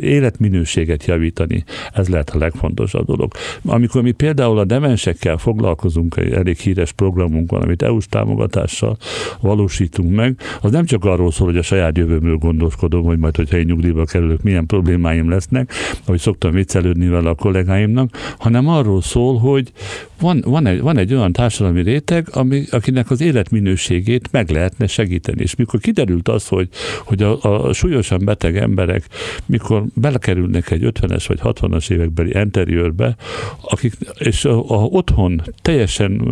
élet 0.00 0.33
életminőséget 0.34 1.04
javítani. 1.04 1.64
Ez 1.92 2.08
lehet 2.08 2.30
a 2.30 2.38
legfontosabb 2.38 3.06
dolog. 3.06 3.32
Amikor 3.64 4.02
mi 4.02 4.12
például 4.12 4.58
a 4.58 4.64
demensekkel 4.64 5.36
foglalkozunk, 5.36 6.16
egy 6.16 6.32
elég 6.32 6.58
híres 6.58 6.92
programunk 6.92 7.50
van, 7.50 7.62
amit 7.62 7.82
EU-s 7.82 8.06
támogatással 8.06 8.96
valósítunk 9.40 10.14
meg, 10.14 10.38
az 10.60 10.70
nem 10.70 10.84
csak 10.84 11.04
arról 11.04 11.32
szól, 11.32 11.46
hogy 11.46 11.56
a 11.56 11.62
saját 11.62 11.96
jövőmről 11.96 12.36
gondoskodom, 12.36 13.04
hogy 13.04 13.18
majd, 13.18 13.36
hogyha 13.36 13.56
én 13.56 13.64
nyugdíjba 13.64 14.04
kerülök, 14.04 14.42
milyen 14.42 14.66
problémáim 14.66 15.28
lesznek, 15.28 15.72
ahogy 16.04 16.20
szoktam 16.20 16.52
viccelődni 16.52 17.08
vele 17.08 17.28
a 17.28 17.34
kollégáimnak, 17.34 18.34
hanem 18.38 18.68
arról 18.68 19.02
szól, 19.02 19.38
hogy 19.38 19.72
van, 20.20 20.42
van, 20.46 20.66
egy, 20.66 20.80
van 20.80 20.96
egy 20.96 21.14
olyan 21.14 21.32
társadalmi 21.32 21.82
réteg, 21.82 22.28
ami, 22.32 22.64
akinek 22.70 23.10
az 23.10 23.20
életminőségét 23.20 24.28
meg 24.30 24.50
lehetne 24.50 24.86
segíteni. 24.86 25.42
És 25.42 25.54
mikor 25.54 25.80
kiderült 25.80 26.28
az, 26.28 26.48
hogy, 26.48 26.68
hogy 27.04 27.22
a, 27.22 27.66
a 27.66 27.72
súlyosan 27.72 28.24
beteg 28.24 28.56
emberek, 28.56 29.04
mikor 29.46 29.84
belekerülnek 30.24 30.70
egy 30.70 30.82
50-es 30.84 31.24
vagy 31.28 31.40
60-as 31.42 31.90
évekbeli 31.90 32.30
interiőrbe, 32.34 33.16
akik, 33.60 33.94
és 34.18 34.44
a, 34.44 34.58
a 34.58 34.84
otthon 34.84 35.42
teljesen 35.62 36.22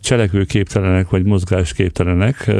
cselekvőképtelenek 0.00 1.08
vagy 1.08 1.24
mozgásképtelenek, 1.24 2.52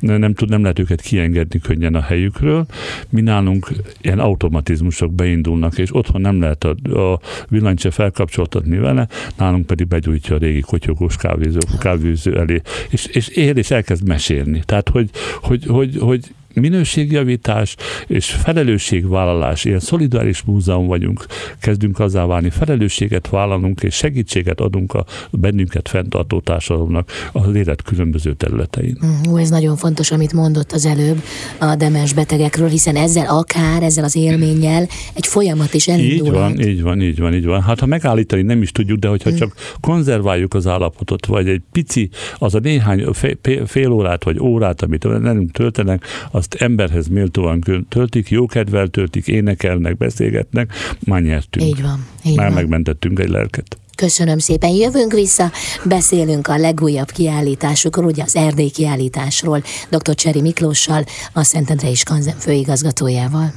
nem, 0.00 0.34
tud, 0.34 0.48
nem 0.48 0.60
lehet 0.60 0.78
őket 0.78 1.00
kiengedni 1.00 1.58
könnyen 1.58 1.94
a 1.94 2.00
helyükről. 2.00 2.66
Mi 3.08 3.20
nálunk 3.20 3.72
ilyen 4.00 4.18
automatizmusok 4.18 5.12
beindulnak, 5.12 5.78
és 5.78 5.94
otthon 5.94 6.20
nem 6.20 6.40
lehet 6.40 6.64
a, 6.64 6.98
a 6.98 7.20
villanyt 7.48 7.92
felkapcsoltatni 7.94 8.78
vele, 8.78 9.08
nálunk 9.36 9.66
pedig 9.66 9.86
begyújt 9.88 10.24
beállítja 10.24 10.34
a 10.34 10.38
régi 10.38 10.60
kotyogós 10.60 11.16
kávézó, 11.16 11.58
kávéző 11.78 12.38
elé, 12.38 12.60
és, 12.90 13.06
és 13.06 13.28
él, 13.28 13.56
és 13.56 13.70
elkezd 13.70 14.06
mesélni. 14.06 14.62
Tehát, 14.64 14.88
hogy, 14.88 15.10
hogy, 15.40 15.64
hogy, 15.66 15.96
hogy 15.98 16.34
minőségjavítás 16.54 17.76
és 18.06 18.30
felelősségvállalás, 18.30 19.64
ilyen 19.64 19.80
szolidáris 19.80 20.42
múzeum 20.42 20.86
vagyunk, 20.86 21.26
kezdünk 21.60 21.98
azzá 21.98 22.26
válni, 22.26 22.50
felelősséget 22.50 23.28
vállalunk 23.28 23.82
és 23.82 23.94
segítséget 23.94 24.60
adunk 24.60 24.92
a 24.92 25.04
bennünket 25.30 25.88
fenntartó 25.88 26.40
társadalomnak 26.40 27.10
az 27.32 27.54
élet 27.54 27.82
különböző 27.82 28.32
területein. 28.34 28.98
Ó, 29.30 29.36
ez 29.36 29.48
nagyon 29.48 29.76
fontos, 29.76 30.10
amit 30.10 30.32
mondott 30.32 30.72
az 30.72 30.86
előbb 30.86 31.22
a 31.58 31.74
demens 31.74 32.12
betegekről, 32.12 32.68
hiszen 32.68 32.96
ezzel 32.96 33.26
akár, 33.26 33.82
ezzel 33.82 34.04
az 34.04 34.16
élménnyel 34.16 34.86
egy 35.14 35.26
folyamat 35.26 35.74
is 35.74 35.88
elindul. 35.88 36.26
Így 36.26 36.32
van, 36.32 36.60
így 36.60 36.82
van, 36.82 37.02
így 37.02 37.20
van, 37.20 37.34
így 37.34 37.46
van. 37.46 37.62
Hát 37.62 37.80
ha 37.80 37.86
megállítani 37.86 38.42
nem 38.42 38.62
is 38.62 38.72
tudjuk, 38.72 38.98
de 38.98 39.08
hogyha 39.08 39.28
hmm. 39.28 39.38
csak 39.38 39.54
konzerváljuk 39.80 40.54
az 40.54 40.66
állapotot, 40.66 41.26
vagy 41.26 41.48
egy 41.48 41.62
pici, 41.72 42.10
az 42.38 42.54
a 42.54 42.58
néhány 42.58 43.06
fél, 43.12 43.66
fél 43.66 43.90
órát 43.90 44.24
vagy 44.24 44.40
órát, 44.40 44.82
amit 44.82 45.02
velünk 45.02 45.50
töltenek, 45.50 46.04
az 46.30 46.43
azt 46.44 46.62
emberhez 46.62 47.08
méltóan 47.08 47.64
töltik, 47.88 48.30
jókedvel 48.30 48.88
töltik, 48.88 49.26
énekelnek, 49.26 49.96
beszélgetnek, 49.96 50.72
már 51.04 51.22
nyertünk. 51.22 51.66
Így 51.66 51.82
van. 51.82 52.06
Így 52.24 52.36
már 52.36 52.46
van. 52.46 52.54
megmentettünk 52.54 53.18
egy 53.18 53.28
lelket. 53.28 53.78
Köszönöm 53.96 54.38
szépen. 54.38 54.70
Jövünk 54.70 55.12
vissza, 55.12 55.50
beszélünk 55.84 56.48
a 56.48 56.56
legújabb 56.56 57.10
kiállításukról, 57.10 58.04
ugye 58.04 58.22
az 58.22 58.36
Erdély 58.36 58.70
kiállításról, 58.70 59.62
dr. 59.90 60.14
Cseri 60.14 60.40
Miklóssal, 60.40 61.04
a 61.32 61.42
Szentendrei 61.42 61.94
Skanzen 61.94 62.36
főigazgatójával. 62.38 63.52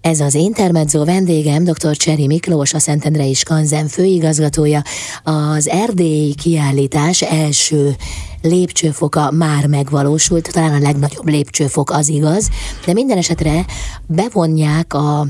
Ez 0.00 0.20
az 0.20 0.34
Intermezzo 0.34 1.04
vendégem, 1.04 1.64
dr. 1.64 1.96
Cseri 1.96 2.26
Miklós, 2.26 2.74
a 2.74 2.78
Szentendrei 2.78 3.34
Skanzen 3.34 3.88
főigazgatója. 3.88 4.82
Az 5.22 5.68
Erdély 5.68 6.32
kiállítás 6.32 7.22
első 7.22 7.96
lépcsőfoka 8.42 9.30
már 9.30 9.66
megvalósult, 9.66 10.52
talán 10.52 10.74
a 10.74 10.78
legnagyobb 10.78 11.28
lépcsőfok 11.28 11.90
az 11.90 12.08
igaz, 12.08 12.48
de 12.86 12.92
minden 12.92 13.18
esetre 13.18 13.64
bevonják 14.06 14.94
a, 14.94 15.20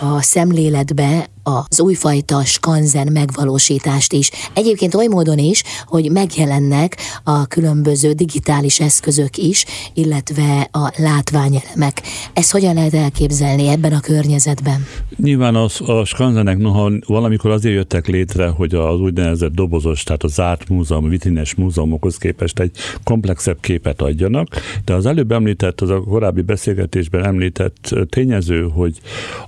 a 0.00 0.22
szemléletbe 0.22 1.28
az 1.46 1.80
újfajta 1.80 2.44
skanzen 2.44 3.12
megvalósítást 3.12 4.12
is. 4.12 4.30
Egyébként 4.54 4.94
oly 4.94 5.06
módon 5.06 5.38
is, 5.38 5.62
hogy 5.86 6.10
megjelennek 6.10 6.96
a 7.24 7.46
különböző 7.46 8.12
digitális 8.12 8.80
eszközök 8.80 9.36
is, 9.36 9.64
illetve 9.94 10.68
a 10.72 10.92
látványelemek. 10.96 12.02
Ezt 12.32 12.52
hogyan 12.52 12.74
lehet 12.74 12.94
elképzelni 12.94 13.68
ebben 13.68 13.92
a 13.92 14.00
környezetben? 14.00 14.86
Nyilván 15.16 15.54
az, 15.54 15.80
a 15.80 16.04
skanzenek 16.04 16.58
noha 16.58 16.90
valamikor 17.06 17.50
azért 17.50 17.74
jöttek 17.74 18.06
létre, 18.06 18.48
hogy 18.48 18.74
az 18.74 19.00
úgynevezett 19.00 19.52
dobozos, 19.52 20.02
tehát 20.02 20.22
a 20.22 20.28
zárt 20.28 20.68
múzeum, 20.68 21.08
vitrines 21.08 21.54
múzeumokhoz 21.54 22.16
képest 22.16 22.55
egy 22.60 22.70
komplexebb 23.04 23.60
képet 23.60 24.00
adjanak, 24.00 24.48
de 24.84 24.94
az 24.94 25.06
előbb 25.06 25.32
említett, 25.32 25.80
az 25.80 25.90
a 25.90 26.00
korábbi 26.00 26.42
beszélgetésben 26.42 27.24
említett 27.24 27.94
tényező, 28.08 28.68
hogy 28.72 29.00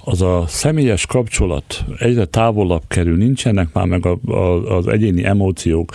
az 0.05 0.23
a 0.23 0.45
személyes 0.49 1.07
kapcsolat 1.07 1.85
egyre 1.99 2.25
távolabb 2.25 2.83
kerül, 2.89 3.17
nincsenek 3.17 3.69
már 3.73 3.87
meg 3.87 4.07
a, 4.07 4.33
a, 4.33 4.77
az 4.77 4.87
egyéni 4.87 5.25
emóciók, 5.25 5.93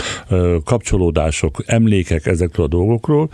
kapcsolódások, 0.64 1.64
emlékek 1.66 2.26
ezekről 2.26 2.66
a 2.66 2.70
dolgokról, 2.70 3.30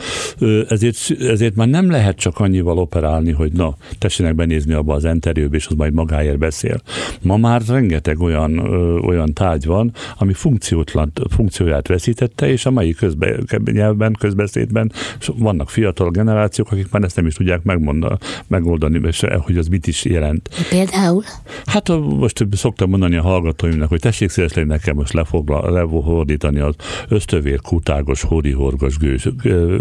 ezért, 0.68 0.98
ezért 1.20 1.56
már 1.56 1.68
nem 1.68 1.90
lehet 1.90 2.18
csak 2.18 2.40
annyival 2.40 2.78
operálni, 2.78 3.32
hogy 3.32 3.52
na, 3.52 3.78
tessenek 3.98 4.36
benézni 4.36 4.74
abba 4.74 4.94
az 4.94 5.06
interjúba, 5.06 5.56
és 5.56 5.68
az 5.68 5.76
majd 5.76 5.94
magáért 5.94 6.38
beszél. 6.38 6.82
Ma 7.22 7.38
már 7.38 7.62
rengeteg 7.68 8.20
olyan, 8.20 8.60
olyan 9.04 9.34
tárgy 9.34 9.66
van, 9.66 9.92
ami 10.18 10.34
funkciótlan, 10.34 11.12
funkcióját 11.30 11.88
veszítette, 11.88 12.52
és 12.52 12.66
a 12.66 12.72
mai 12.72 12.94
közbe, 12.94 13.36
nyelvben, 13.72 14.16
közbeszédben 14.20 14.92
vannak 15.36 15.70
fiatal 15.70 16.10
generációk, 16.10 16.72
akik 16.72 16.92
már 16.92 17.04
ezt 17.04 17.16
nem 17.16 17.26
is 17.26 17.34
tudják 17.34 17.64
megmondani, 17.64 18.18
megoldani, 18.48 19.00
és 19.08 19.26
hogy 19.40 19.58
az 19.58 19.68
mit 19.68 19.88
is 19.88 20.06
jelent. 20.06 20.50
Például? 20.70 21.24
Hát 21.66 21.88
most 22.20 22.48
szoktam 22.52 22.90
mondani 22.90 23.16
a 23.16 23.22
hallgatóimnak, 23.22 23.90
hogy 23.90 24.00
tessék 24.00 24.30
szívesen 24.30 24.68
nekem 24.68 24.96
most 24.96 25.14
lefogla, 25.14 25.72
lefordítani 25.72 26.60
az 26.60 26.76
ösztövér 27.08 27.62
kutágos, 27.62 28.22
hódihorgos 28.22 28.98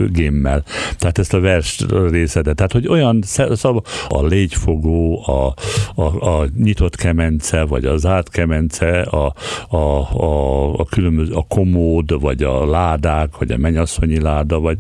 gémmel. 0.09 0.64
Tehát 0.99 1.18
ezt 1.18 1.35
a 1.35 1.40
vers 1.40 1.85
részedet. 2.11 2.57
Tehát, 2.57 2.73
hogy 2.73 2.88
olyan 2.88 3.23
szab, 3.52 3.87
a 4.09 4.26
légyfogó, 4.26 5.26
a, 5.26 5.54
a, 5.95 6.40
a 6.40 6.47
nyitott 6.57 6.97
kemence, 6.97 7.62
vagy 7.62 7.85
a 7.85 7.97
zárt 7.97 8.28
kemence, 8.28 9.00
a, 9.00 9.35
a, 9.68 9.76
a, 9.76 10.75
a 10.78 10.85
különböző, 10.85 11.33
a 11.33 11.45
komód, 11.49 12.21
vagy 12.21 12.42
a 12.42 12.66
ládák, 12.66 13.37
vagy 13.37 13.50
a 13.50 13.59
mennyasszonyi 13.78 14.20
láda, 14.20 14.61
vagy 14.61 14.76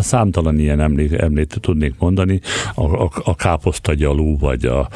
számtalan 0.00 0.58
ilyen 0.58 0.80
emlék, 0.80 1.12
emlét 1.12 1.56
tudnék 1.60 1.94
mondani, 1.98 2.40
a, 2.74 2.84
a, 2.84 3.10
a 3.24 3.34
káposztagyalú, 3.34 4.38
vagy 4.38 4.64
a 4.64 4.88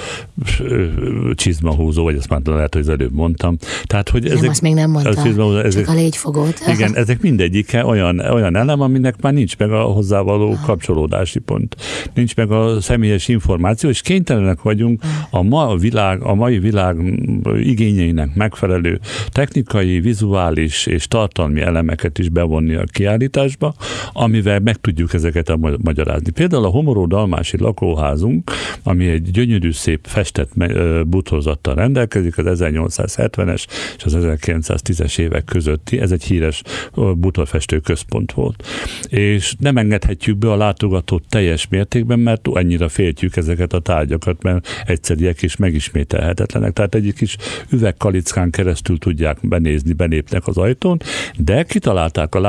csizmahúzó, 1.34 2.02
vagy 2.02 2.16
ezt 2.16 2.28
már 2.28 2.40
lehet, 2.44 2.72
hogy 2.72 2.82
az 2.82 2.88
előbb 2.88 3.12
mondtam. 3.12 3.56
Tehát, 3.84 4.08
hogy 4.08 4.22
nem, 4.22 4.36
ezek, 4.36 4.50
azt 4.50 4.62
még 4.62 4.74
nem 4.74 4.90
mondtam, 4.90 5.12
ezek, 5.12 5.64
ezek, 5.64 5.84
csak 5.84 5.94
a 5.94 5.98
légyfogót. 5.98 6.60
Igen, 6.66 6.96
ezek 7.02 7.20
mindegyike 7.20 7.84
olyan, 7.84 8.18
olyan 8.18 8.56
elem, 8.56 8.80
aminek 8.80 9.20
már 9.20 9.32
nincs 9.32 9.58
meg 9.58 9.72
a 9.72 9.82
hozzávaló 9.82 10.56
kapcsolódási 10.64 11.38
pont. 11.38 11.76
Nincs 12.14 12.36
meg 12.36 12.50
a 12.50 12.80
személyes 12.80 13.28
információ, 13.28 13.88
és 13.88 14.00
kénytelenek 14.00 14.62
vagyunk 14.62 15.02
a, 15.30 15.42
ma 15.42 15.68
a, 15.68 15.76
világ, 15.76 16.22
a 16.22 16.34
mai 16.34 16.58
világ 16.58 16.96
igényeinek 17.60 18.34
megfelelő 18.34 19.00
technikai, 19.28 20.00
vizuális 20.00 20.86
és 20.86 21.08
tartalmi 21.08 21.60
elemeket 21.60 22.18
is 22.18 22.28
bevonni 22.28 22.74
a 22.74 22.84
kiállításba, 22.84 23.29
amivel 24.12 24.58
meg 24.60 24.76
tudjuk 24.76 25.14
ezeket 25.14 25.48
a 25.48 25.76
magyarázni. 25.82 26.30
Például 26.30 26.64
a 26.64 26.68
Homoró 26.68 27.06
Dalmási 27.06 27.58
lakóházunk, 27.58 28.50
ami 28.82 29.08
egy 29.08 29.30
gyönyörű 29.30 29.72
szép 29.72 30.06
festett 30.06 30.50
buthozattal 31.06 31.74
rendelkezik, 31.74 32.38
az 32.38 32.60
1870-es 32.62 33.66
és 33.96 34.04
az 34.04 34.16
1910-es 34.18 35.18
évek 35.18 35.44
közötti, 35.44 36.00
ez 36.00 36.12
egy 36.12 36.24
híres 36.24 36.62
butorfestő 37.16 37.78
központ 37.78 38.32
volt. 38.32 38.64
És 39.08 39.54
nem 39.58 39.76
engedhetjük 39.76 40.36
be 40.36 40.50
a 40.50 40.56
látogatót 40.56 41.24
teljes 41.28 41.68
mértékben, 41.68 42.18
mert 42.18 42.48
annyira 42.48 42.88
féltjük 42.88 43.36
ezeket 43.36 43.72
a 43.72 43.80
tárgyakat, 43.80 44.42
mert 44.42 44.68
egyszeriek 44.86 45.42
és 45.42 45.56
megismételhetetlenek. 45.56 46.72
Tehát 46.72 46.94
egy 46.94 47.12
kis 47.16 47.36
üvegkalickán 47.70 48.50
keresztül 48.50 48.98
tudják 48.98 49.38
benézni, 49.42 49.92
benépnek 49.92 50.46
az 50.46 50.56
ajtón, 50.56 50.98
de 51.36 51.62
kitalálták 51.62 52.34
a 52.34 52.40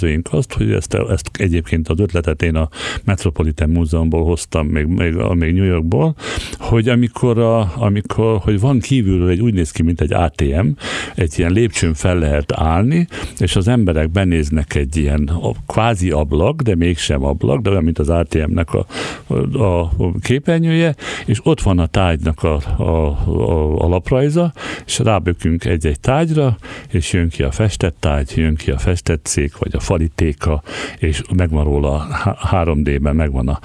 látványtervezőink 0.00 0.28
azt, 0.30 0.52
hogy 0.52 0.72
ezt, 0.72 0.94
ezt 0.94 1.30
egyébként 1.38 1.88
az 1.88 1.98
ötletet 1.98 2.42
én 2.42 2.56
a 2.56 2.68
Metropolitan 3.04 3.70
Múzeumból 3.70 4.24
hoztam, 4.24 4.66
még, 4.66 4.86
még, 4.86 5.14
még 5.14 5.54
New 5.54 5.64
Yorkból, 5.64 6.14
hogy 6.58 6.88
amikor, 6.88 7.38
a, 7.38 7.72
amikor 7.76 8.38
hogy 8.38 8.60
van 8.60 8.78
kívülről 8.78 9.28
egy 9.28 9.40
úgy 9.40 9.54
néz 9.54 9.70
ki, 9.70 9.82
mint 9.82 10.00
egy 10.00 10.12
ATM, 10.12 10.68
egy 11.14 11.38
ilyen 11.38 11.52
lépcsőn 11.52 11.94
fel 11.94 12.18
lehet 12.18 12.52
állni, 12.52 13.06
és 13.38 13.56
az 13.56 13.68
emberek 13.68 14.10
benéznek 14.10 14.74
egy 14.74 14.96
ilyen 14.96 15.30
kvázi 15.66 16.10
ablak, 16.10 16.62
de 16.62 16.74
mégsem 16.74 17.24
ablak, 17.24 17.60
de 17.60 17.70
olyan, 17.70 17.84
mint 17.84 17.98
az 17.98 18.08
ATM-nek 18.08 18.74
a, 18.74 18.86
a, 19.58 19.80
a 19.80 19.90
képernyője, 20.20 20.94
és 21.26 21.40
ott 21.42 21.60
van 21.60 21.78
a 21.78 21.86
tárgynak 21.86 22.42
a, 22.42 22.54
a, 22.76 22.82
a 22.82 23.74
alaprajza, 23.76 24.52
és 24.86 24.98
rábökünk 24.98 25.64
egy-egy 25.64 26.00
tárgyra, 26.00 26.56
és 26.88 27.12
jön 27.12 27.28
ki 27.28 27.42
a 27.42 27.50
festett 27.50 27.96
tárgy, 28.00 28.32
jön 28.36 28.54
ki 28.54 28.70
a 28.70 28.78
festett 28.78 29.26
szék, 29.26 29.56
vagy 29.58 29.74
a 29.74 29.80
falitéka, 29.86 30.62
és 30.98 31.22
megvan 31.36 31.64
róla 31.64 32.06
3D-ben, 32.50 33.16
megvan 33.16 33.48
a, 33.48 33.58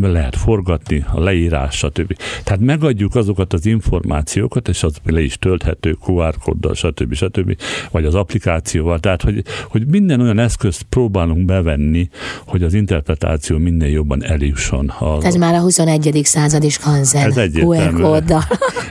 lehet 0.00 0.36
forgatni, 0.36 1.04
a 1.12 1.20
leírás, 1.20 1.76
stb. 1.76 2.16
Tehát 2.44 2.60
megadjuk 2.60 3.14
azokat 3.14 3.52
az 3.52 3.66
információkat, 3.66 4.68
és 4.68 4.82
az 4.82 4.96
le 5.04 5.22
is 5.22 5.38
tölthető 5.38 5.96
QR 6.06 6.34
kóddal, 6.38 6.74
stb. 6.74 7.14
stb. 7.14 7.56
vagy 7.90 8.04
az 8.04 8.14
applikációval. 8.14 8.98
Tehát, 8.98 9.22
hogy, 9.22 9.44
hogy 9.68 9.86
minden 9.86 10.20
olyan 10.20 10.38
eszközt 10.38 10.82
próbálunk 10.82 11.44
bevenni, 11.44 12.08
hogy 12.46 12.62
az 12.62 12.74
interpretáció 12.74 13.58
minél 13.58 13.88
jobban 13.88 14.24
eljusson. 14.24 14.88
A, 14.88 15.24
Ez 15.24 15.34
már 15.34 15.54
a 15.54 15.60
21. 15.60 16.20
század 16.24 16.62
is 16.62 16.78
kanzen. 16.78 17.26
Ez 17.26 17.36
egyértelmű. 17.36 18.02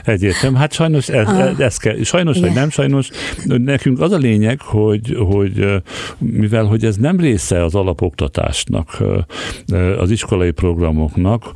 Egyértelmű. 0.04 0.56
Hát 0.56 0.72
sajnos 0.72 1.08
ez, 1.08 1.26
ah. 1.26 1.60
ez 1.60 1.76
kell, 1.76 2.02
sajnos 2.02 2.38
vagy 2.38 2.52
nem 2.52 2.70
sajnos, 2.70 3.08
nekünk 3.44 4.00
az 4.00 4.12
a 4.12 4.16
lényeg, 4.16 4.60
hogy, 4.60 5.16
hogy 5.28 5.82
mivel 6.18 6.61
hogy 6.66 6.84
ez 6.84 6.96
nem 6.96 7.20
része 7.20 7.64
az 7.64 7.74
alapoktatásnak, 7.74 9.02
az 9.98 10.10
iskolai 10.10 10.50
programoknak, 10.50 11.52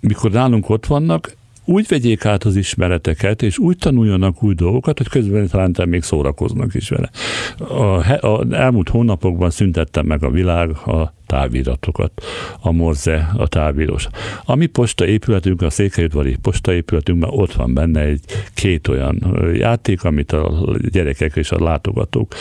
mikor 0.00 0.30
nálunk 0.30 0.68
ott 0.68 0.86
vannak, 0.86 1.36
úgy 1.68 1.86
vegyék 1.88 2.24
át 2.24 2.44
az 2.44 2.56
ismereteket, 2.56 3.42
és 3.42 3.58
úgy 3.58 3.78
tanuljanak 3.78 4.42
új 4.42 4.54
dolgokat, 4.54 4.98
hogy 4.98 5.08
közben 5.08 5.48
talán 5.48 5.74
még 5.84 6.02
szórakoznak 6.02 6.74
is 6.74 6.88
vele. 6.88 7.10
A, 7.58 8.26
a 8.26 8.46
elmúlt 8.50 8.88
hónapokban 8.88 9.50
szüntettem 9.50 10.06
meg 10.06 10.24
a 10.24 10.30
világ 10.30 10.70
a 10.70 11.12
táviratokat, 11.26 12.22
a 12.60 12.70
Morze, 12.72 13.30
a 13.36 13.48
távírós. 13.48 14.08
A 14.44 14.54
mi 14.54 14.66
posta 14.66 15.06
épületünk, 15.06 15.62
a 15.62 15.70
Székelyudvari 15.70 16.36
posta 16.36 16.72
épületünkben 16.72 17.30
ott 17.32 17.52
van 17.52 17.74
benne 17.74 18.00
egy 18.00 18.20
két 18.54 18.88
olyan 18.88 19.38
játék, 19.54 20.04
amit 20.04 20.32
a 20.32 20.76
gyerekek 20.90 21.36
és 21.36 21.50
a 21.50 21.62
látogatók 21.62 22.34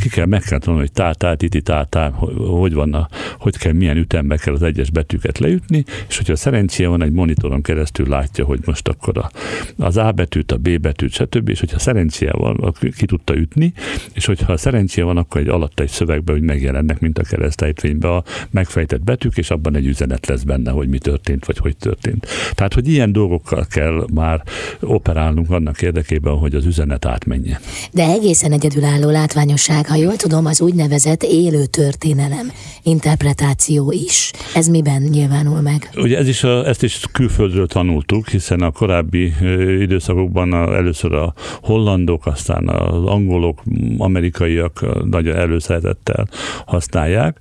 ki 0.00 0.08
kell, 0.08 0.26
meg 0.26 0.42
kell 0.42 0.58
tanulni, 0.58 0.80
hogy 0.80 0.92
tá, 0.92 1.12
tá, 1.12 1.34
titi, 1.34 1.62
tá, 1.62 1.84
tá, 1.84 2.08
hogy 2.36 2.74
van, 2.74 2.94
a, 2.94 3.08
hogy 3.38 3.56
kell, 3.56 3.72
milyen 3.72 3.96
ütembe 3.96 4.36
kell 4.36 4.54
az 4.54 4.62
egyes 4.62 4.90
betűket 4.90 5.38
leütni, 5.38 5.84
és 6.08 6.16
hogyha 6.16 6.36
szerencséje 6.36 6.88
van, 6.88 7.02
egy 7.02 7.12
monitoron 7.12 7.62
keresztül 7.62 8.08
látja, 8.08 8.44
hogy 8.44 8.60
most 8.64 8.88
akkor 8.88 9.18
a, 9.18 9.30
az 9.76 9.96
A 9.96 10.12
betűt, 10.12 10.52
a 10.52 10.56
B 10.56 10.80
betűt, 10.80 11.12
stb. 11.12 11.48
És 11.48 11.60
hogyha 11.60 11.78
szerencséje 11.78 12.32
van, 12.32 12.74
ki 12.96 13.06
tudta 13.06 13.36
ütni, 13.36 13.72
és 14.12 14.24
hogyha 14.24 14.56
szerencséje 14.56 15.06
van, 15.06 15.16
akkor 15.16 15.40
egy 15.40 15.48
alatt 15.48 15.80
egy 15.80 15.88
szövegbe, 15.88 16.32
hogy 16.32 16.42
megjelennek, 16.42 17.00
mint 17.00 17.18
a 17.18 17.22
kereszt 17.22 17.59
keresztejtvénybe 17.60 18.14
a 18.14 18.24
megfejtett 18.50 19.04
betűk, 19.04 19.36
és 19.36 19.50
abban 19.50 19.76
egy 19.76 19.86
üzenet 19.86 20.26
lesz 20.26 20.42
benne, 20.42 20.70
hogy 20.70 20.88
mi 20.88 20.98
történt, 20.98 21.46
vagy 21.46 21.58
hogy 21.58 21.76
történt. 21.76 22.26
Tehát, 22.54 22.74
hogy 22.74 22.88
ilyen 22.88 23.12
dolgokkal 23.12 23.66
kell 23.70 24.06
már 24.12 24.42
operálnunk 24.80 25.50
annak 25.50 25.82
érdekében, 25.82 26.36
hogy 26.36 26.54
az 26.54 26.66
üzenet 26.66 27.04
átmenjen. 27.04 27.58
De 27.92 28.04
egészen 28.04 28.52
egyedülálló 28.52 29.10
látványosság, 29.10 29.86
ha 29.86 29.94
jól 29.94 30.16
tudom, 30.16 30.46
az 30.46 30.60
úgynevezett 30.60 31.22
élő 31.22 31.64
történelem, 31.64 32.50
interpretáció 32.82 33.92
is. 33.92 34.30
Ez 34.54 34.68
miben 34.68 35.02
nyilvánul 35.02 35.60
meg? 35.60 35.90
Ugye 35.96 36.18
ez 36.18 36.28
is 36.28 36.44
a, 36.44 36.66
ezt 36.66 36.82
is 36.82 37.00
külföldről 37.12 37.66
tanultuk, 37.66 38.28
hiszen 38.28 38.60
a 38.60 38.70
korábbi 38.70 39.32
időszakokban 39.80 40.52
a, 40.52 40.74
először 40.74 41.12
a 41.12 41.34
hollandok, 41.62 42.26
aztán 42.26 42.68
az 42.68 43.04
angolok, 43.04 43.62
amerikaiak 43.98 45.04
nagyon 45.04 45.36
előszeretettel 45.36 46.28
használják. 46.66 47.38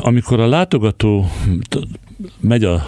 Amikor 0.00 0.40
a 0.40 0.46
látogató 0.46 1.30
megy 2.40 2.64
a 2.64 2.86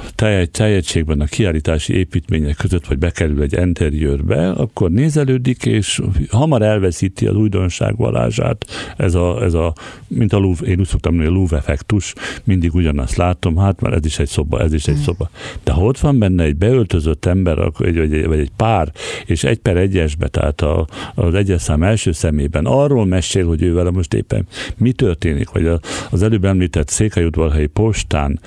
teljességben 0.51 1.21
a 1.21 1.25
kiállítási 1.25 1.95
építmények 1.95 2.57
között, 2.57 2.87
vagy 2.87 2.99
bekerül 2.99 3.43
egy 3.43 3.53
interiőrbe, 3.53 4.51
akkor 4.51 4.91
nézelődik, 4.91 5.67
és 5.67 6.01
hamar 6.31 6.63
elveszíti 6.63 7.27
az 7.27 7.35
újdonság 7.35 7.97
varázsát. 7.97 8.67
Ez 8.97 9.15
a, 9.15 9.43
ez 9.43 9.55
a 9.55 9.75
mint 10.07 10.33
a 10.33 10.39
Louvre, 10.39 10.67
én 10.67 10.79
úgy 10.79 10.87
szoktam 10.87 11.15
mondani, 11.15 11.35
a 11.35 11.39
Louvre 11.39 11.57
effektus, 11.57 12.15
mindig 12.45 12.75
ugyanazt 12.75 13.17
látom, 13.17 13.57
hát 13.57 13.81
már 13.81 13.93
ez 13.93 14.05
is 14.05 14.19
egy 14.19 14.29
szoba, 14.29 14.61
ez 14.61 14.73
is 14.73 14.87
egy 14.87 14.99
mm. 14.99 15.03
szoba. 15.03 15.31
De 15.65 15.73
ha 15.73 15.83
ott 15.83 15.99
van 15.99 16.19
benne 16.19 16.43
egy 16.43 16.57
beöltözött 16.57 17.25
ember, 17.25 17.59
vagy 17.79 17.99
egy, 17.99 18.27
vagy 18.27 18.39
egy 18.39 18.51
pár, 18.57 18.93
és 19.27 19.45
egy 19.45 19.59
per 19.59 19.77
egyesbe, 19.77 20.29
tehát 20.29 20.61
a, 20.61 20.87
az 21.15 21.35
egyes 21.35 21.63
szám 21.63 21.83
első 21.83 22.13
szemében 22.13 22.67
arról 22.67 23.07
mesél, 23.07 23.47
hogy 23.47 23.63
ő 23.63 23.75
vele 23.75 23.91
most 23.91 24.15
éppen 24.15 24.47
mi 24.77 24.93
történik, 24.93 25.51
vagy 25.51 25.71
az 26.11 26.23
előbb 26.23 26.45
említett 26.45 26.89
Székelyudvarhelyi 26.89 27.67
postán, 27.67 28.41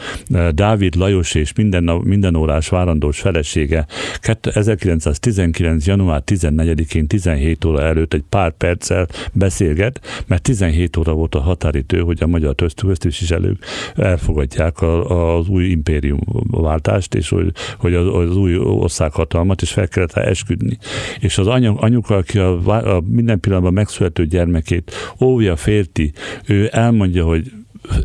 Dávid 0.72 0.96
Lajos 0.96 1.36
és 1.36 1.54
minden, 1.54 1.84
minden 2.04 2.36
órás 2.36 2.70
várandós 2.70 3.20
felesége 3.20 3.86
1919. 4.44 5.86
január 5.86 6.24
14-én 6.26 7.08
17 7.08 7.66
óra 7.66 7.82
előtt 7.82 8.14
egy 8.14 8.24
pár 8.30 8.52
perccel 8.52 9.08
beszélget, 9.34 10.24
mert 10.28 10.42
17 10.42 10.98
óra 10.98 11.14
volt 11.14 11.36
a 11.36 11.40
határidő, 11.40 12.00
hogy 12.00 12.24
a 12.24 12.28
magyar 12.28 12.56
köztisztviselők 12.56 13.66
elfogadják 13.96 14.82
a, 14.82 15.38
az 15.38 15.48
új 15.48 15.66
impériumváltást, 15.66 17.14
és 17.16 17.30
hogy, 17.30 17.52
hogy 17.78 17.94
az, 17.94 18.08
az 18.08 18.36
új 18.36 18.58
országhatalmat, 18.58 19.62
és 19.62 19.72
fel 19.72 19.88
kellett 19.88 20.14
esküdni. 20.14 20.78
És 21.20 21.38
az 21.38 21.48
anya, 21.48 21.74
anyuka, 21.74 22.16
aki 22.16 22.40
a, 22.40 22.96
a 22.96 23.02
minden 23.08 23.40
pillanatban 23.40 23.74
megszülető 23.74 24.26
gyermekét 24.26 24.92
óvja, 25.22 25.56
férti, 25.56 26.14
ő 26.46 26.70
elmondja, 26.72 27.26
hogy 27.26 27.52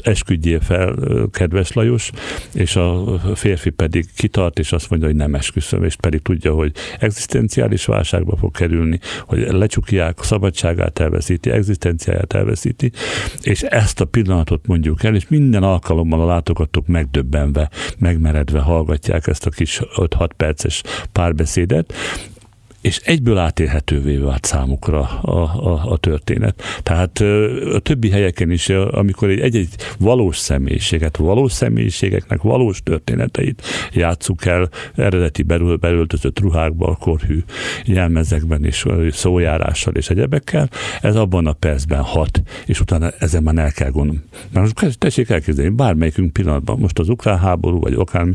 esküdjél 0.02 0.60
fel, 0.60 0.96
kedves 1.30 1.72
Lajos, 1.72 2.10
és 2.54 2.76
a 2.76 3.18
férfi 3.34 3.70
pedig 3.70 4.06
kitart, 4.16 4.58
és 4.58 4.72
azt 4.72 4.90
mondja, 4.90 5.08
hogy 5.08 5.16
nem 5.16 5.34
esküszöm, 5.34 5.84
és 5.84 5.96
pedig 5.96 6.22
tudja, 6.22 6.52
hogy 6.52 6.72
egzisztenciális 6.98 7.84
válságba 7.84 8.36
fog 8.36 8.52
kerülni, 8.52 8.98
hogy 9.26 9.38
lecsukják, 9.38 10.18
szabadságát 10.22 10.98
elveszíti, 10.98 11.50
egzisztenciáját 11.50 12.32
elveszíti, 12.32 12.92
és 13.42 13.62
ezt 13.62 14.00
a 14.00 14.04
pillanatot 14.04 14.66
mondjuk 14.66 15.04
el, 15.04 15.14
és 15.14 15.28
minden 15.28 15.62
alkalommal 15.62 16.20
a 16.20 16.26
látogatók 16.26 16.86
megdöbbenve, 16.86 17.70
megmeredve 17.98 18.60
hallgatják 18.60 19.26
ezt 19.26 19.46
a 19.46 19.50
kis 19.50 19.80
5-6 19.96 20.28
perces 20.36 20.82
párbeszédet, 21.12 21.94
és 22.80 23.00
egyből 23.04 23.38
átélhetővé 23.38 24.16
vált 24.16 24.44
számukra 24.44 25.00
a, 25.00 25.40
a, 25.70 25.92
a 25.92 25.96
történet. 25.96 26.62
Tehát 26.82 27.18
a 27.74 27.78
többi 27.78 28.10
helyeken 28.10 28.50
is, 28.50 28.68
amikor 28.68 29.30
egy-egy 29.30 29.68
valós 29.98 30.38
személyiséget, 30.38 31.16
valós 31.16 31.52
személyiségeknek 31.52 32.42
valós 32.42 32.82
történeteit 32.82 33.62
játsszuk 33.92 34.44
el 34.44 34.68
eredeti 34.94 35.42
belül, 35.42 35.76
belöltözött 35.76 36.40
ruhákban, 36.40 36.96
korhű 37.00 37.38
jelmezekben 37.84 38.64
és 38.64 38.86
szójárással 39.10 39.94
és 39.94 40.10
egyebekkel, 40.10 40.68
ez 41.00 41.16
abban 41.16 41.46
a 41.46 41.52
percben 41.52 42.02
hat, 42.02 42.42
és 42.66 42.80
utána 42.80 43.10
ezen 43.18 43.42
már 43.42 43.58
el 43.58 43.72
kell 43.72 43.90
gondolni. 43.90 44.22
Most 44.52 44.98
tessék 44.98 45.30
elképzelni, 45.30 45.70
bármelyikünk 45.70 46.32
pillanatban, 46.32 46.78
most 46.78 46.98
az 46.98 47.08
ukrán 47.08 47.38
háború, 47.38 47.80
vagy 47.80 47.94
akármi, 47.94 48.34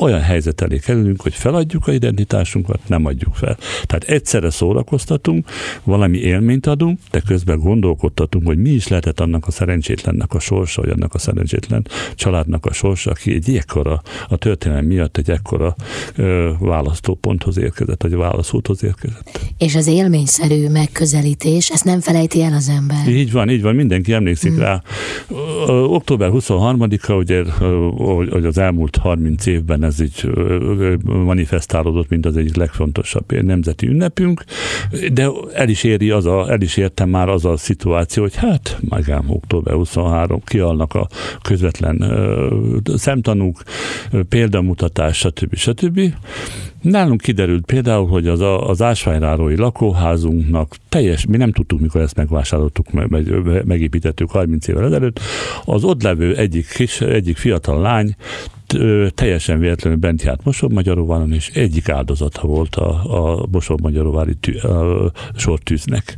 olyan 0.00 0.20
helyzet 0.20 0.60
elé 0.60 0.78
kerülünk, 0.78 1.20
hogy 1.20 1.34
feladjuk 1.34 1.86
a 1.86 1.92
identitásunkat, 1.92 2.80
nem 2.86 3.04
adjuk 3.04 3.34
fel. 3.34 3.56
Tehát 3.92 4.20
egyszerre 4.20 4.50
szórakoztatunk, 4.50 5.48
valami 5.84 6.18
élményt 6.18 6.66
adunk, 6.66 6.98
de 7.10 7.20
közben 7.20 7.58
gondolkodtatunk, 7.58 8.46
hogy 8.46 8.58
mi 8.58 8.70
is 8.70 8.88
lehetett 8.88 9.20
annak 9.20 9.46
a 9.46 9.50
szerencsétlennek 9.50 10.34
a 10.34 10.38
sorsa, 10.38 10.82
vagy 10.82 10.90
annak 10.90 11.14
a 11.14 11.18
szerencsétlen 11.18 11.86
családnak 12.14 12.66
a 12.66 12.72
sorsa, 12.72 13.10
aki 13.10 13.32
egy 13.34 13.56
ekkora, 13.56 14.02
a 14.28 14.36
történelem 14.36 14.84
miatt 14.84 15.16
egy 15.16 15.30
ekkora 15.30 15.74
ö, 16.16 16.50
választóponthoz 16.58 17.58
érkezett, 17.58 18.02
vagy 18.02 18.14
válaszúthoz 18.14 18.84
érkezett. 18.84 19.40
És 19.58 19.74
az 19.74 19.86
élményszerű 19.86 20.68
megközelítés, 20.68 21.70
ezt 21.70 21.84
nem 21.84 22.00
felejti 22.00 22.42
el 22.42 22.52
az 22.52 22.68
ember. 22.68 23.08
Így 23.08 23.32
van, 23.32 23.50
így 23.50 23.62
van, 23.62 23.74
mindenki 23.74 24.12
emlékszik 24.12 24.52
hmm. 24.52 24.60
rá. 24.60 24.82
Október 25.68 26.30
23-a, 26.32 27.12
ugye, 27.12 27.42
hogy 28.30 28.44
az 28.44 28.58
elmúlt 28.58 28.96
30 28.96 29.46
évben 29.46 29.84
ez 29.84 30.00
így 30.00 30.30
manifestálódott, 31.04 32.08
mint 32.08 32.26
az 32.26 32.36
egyik 32.36 32.56
legfontosabb 32.56 33.32
nemzeti 33.72 33.86
ünnepünk, 33.86 34.44
de 35.12 35.30
el 35.54 35.68
is 35.68 35.84
éri 35.84 36.10
az 36.10 36.26
a, 36.26 36.50
el 36.50 36.60
is 36.60 36.76
értem 36.76 37.08
már 37.08 37.28
az 37.28 37.44
a 37.44 37.56
szituáció, 37.56 38.22
hogy 38.22 38.34
hát 38.34 38.78
magám 38.88 39.24
október 39.30 39.74
23, 39.74 40.40
kialnak 40.44 40.94
a 40.94 41.08
közvetlen 41.42 42.04
szemtanúk, 42.94 43.62
példamutatás, 44.28 45.16
stb. 45.16 45.54
stb. 45.54 46.00
Nálunk 46.80 47.20
kiderült 47.20 47.64
például, 47.64 48.06
hogy 48.06 48.26
az, 48.26 48.40
a, 48.40 48.68
az 48.68 48.82
ásványrárói 48.82 49.56
lakóházunknak 49.56 50.76
teljes, 50.88 51.26
mi 51.26 51.36
nem 51.36 51.52
tudtuk, 51.52 51.80
mikor 51.80 52.00
ezt 52.00 52.16
megvásároltuk, 52.16 52.90
meg, 52.90 53.64
megépítettük 53.64 54.30
30 54.30 54.68
évvel 54.68 54.84
ezelőtt, 54.84 55.20
az 55.64 55.84
ott 55.84 56.02
levő 56.02 56.36
egyik, 56.36 56.66
kis, 56.68 57.00
egyik 57.00 57.36
fiatal 57.36 57.80
lány 57.80 58.16
teljesen 59.14 59.58
véletlenül 59.58 59.98
bent 59.98 60.22
járt 60.22 60.44
Mosor-Magyaróváron, 60.44 61.32
és 61.32 61.48
egyik 61.48 61.88
áldozata 61.88 62.46
volt 62.46 62.76
a, 62.76 62.88
a 63.04 63.46
a 64.62 65.12
sortűznek 65.36 66.16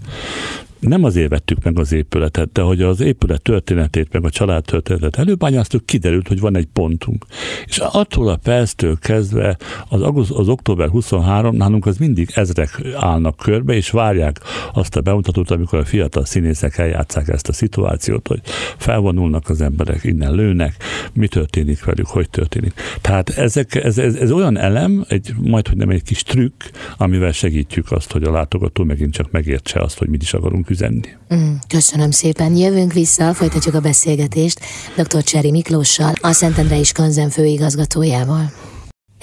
nem 0.89 1.05
azért 1.05 1.31
vettük 1.31 1.65
meg 1.65 1.79
az 1.79 1.93
épületet, 1.93 2.53
de 2.53 2.61
hogy 2.61 2.83
az 2.83 3.01
épület 3.01 3.43
történetét, 3.43 4.13
meg 4.13 4.25
a 4.25 4.31
család 4.31 4.65
történetet 4.65 5.17
előbányáztuk, 5.17 5.87
kiderült, 5.87 6.29
hogy 6.29 6.41
van 6.41 6.57
egy 6.57 6.69
pontunk. 6.73 7.27
És 7.67 7.79
attól 7.79 8.29
a 8.29 8.37
perctől 8.37 8.99
kezdve 8.99 9.57
az, 9.89 10.31
az 10.31 10.49
október 10.49 10.89
23 10.89 11.57
nálunk 11.57 11.87
az 11.87 11.97
mindig 11.97 12.31
ezrek 12.35 12.83
állnak 12.97 13.37
körbe, 13.37 13.75
és 13.75 13.91
várják 13.91 14.41
azt 14.73 14.97
a 14.97 15.01
bemutatót, 15.01 15.51
amikor 15.51 15.79
a 15.79 15.85
fiatal 15.85 16.25
színészek 16.25 16.79
eljátszák 16.79 17.29
ezt 17.29 17.49
a 17.49 17.53
szituációt, 17.53 18.29
hogy 18.29 18.41
felvonulnak 18.77 19.49
az 19.49 19.61
emberek, 19.61 20.05
innen 20.05 20.35
lőnek, 20.35 20.77
mi 21.13 21.29
történik 21.29 21.85
velük, 21.85 22.07
hogy 22.07 22.31
történik. 22.31 22.73
Tehát 23.01 23.31
ezek, 23.31 23.75
ez, 23.75 23.99
ez, 23.99 24.15
ez 24.15 24.31
olyan 24.31 24.59
elem, 24.59 25.05
egy, 25.09 25.35
majd 25.41 25.69
hogy 25.69 25.77
nem 25.77 25.91
egy 25.91 26.03
kis 26.03 26.23
trükk, 26.23 26.63
amivel 26.97 27.33
segítjük 27.33 27.93
azt, 27.93 28.13
hogy 28.13 28.23
a 28.23 28.31
látogató 28.31 28.85
megint 28.85 29.13
csak 29.13 29.31
megértse 29.31 29.81
azt, 29.81 29.99
hogy 29.99 30.09
mit 30.09 30.23
is 30.23 30.35
akarunk 30.35 30.71
üzenni. 30.75 31.09
Mm, 31.35 31.55
köszönöm 31.69 32.11
szépen. 32.11 32.57
Jövünk 32.57 32.93
vissza, 32.93 33.35
folytatjuk 33.35 33.75
a 33.75 33.81
beszélgetést 33.81 34.61
dr. 34.97 35.23
Cseri 35.23 35.51
Miklóssal, 35.51 36.13
a 36.21 36.33
Szentendrei 36.33 36.85
Skanzen 36.85 37.31
főigazgatójával. 37.31 38.53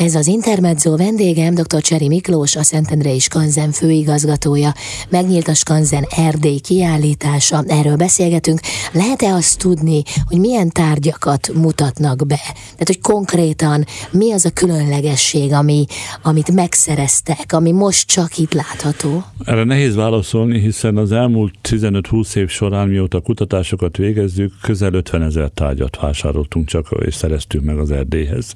Ez 0.01 0.15
az 0.15 0.27
Intermezzo 0.27 0.97
vendégem 0.97 1.53
dr. 1.53 1.81
Cseri 1.81 2.07
Miklós, 2.07 2.55
a 2.55 2.63
Szentendrei 2.63 3.19
Skanzen 3.19 3.71
főigazgatója. 3.71 4.73
Megnyílt 5.09 5.47
a 5.47 5.53
Skanzen 5.53 6.05
Erdély 6.17 6.59
kiállítása, 6.59 7.63
erről 7.67 7.95
beszélgetünk. 7.95 8.59
Lehet-e 8.93 9.33
azt 9.33 9.59
tudni, 9.59 10.01
hogy 10.25 10.39
milyen 10.39 10.69
tárgyakat 10.69 11.51
mutatnak 11.53 12.27
be? 12.27 12.39
Tehát, 12.53 12.85
hogy 12.85 12.99
konkrétan 13.01 13.85
mi 14.11 14.31
az 14.31 14.45
a 14.45 14.49
különlegesség, 14.49 15.53
ami, 15.53 15.85
amit 16.21 16.51
megszereztek, 16.51 17.45
ami 17.53 17.71
most 17.71 18.07
csak 18.07 18.37
itt 18.37 18.53
látható? 18.53 19.23
Erre 19.45 19.63
nehéz 19.63 19.95
válaszolni, 19.95 20.59
hiszen 20.59 20.97
az 20.97 21.11
elmúlt 21.11 21.53
15-20 21.69 22.35
év 22.35 22.49
során, 22.49 22.87
mióta 22.87 23.19
kutatásokat 23.19 23.97
végezzük, 23.97 24.53
közel 24.61 24.93
50 24.93 25.23
ezer 25.23 25.49
tárgyat 25.53 25.97
vásároltunk 26.01 26.67
csak, 26.67 26.87
és 27.05 27.15
szereztünk 27.15 27.63
meg 27.63 27.77
az 27.77 27.91
Erdélyhez. 27.91 28.55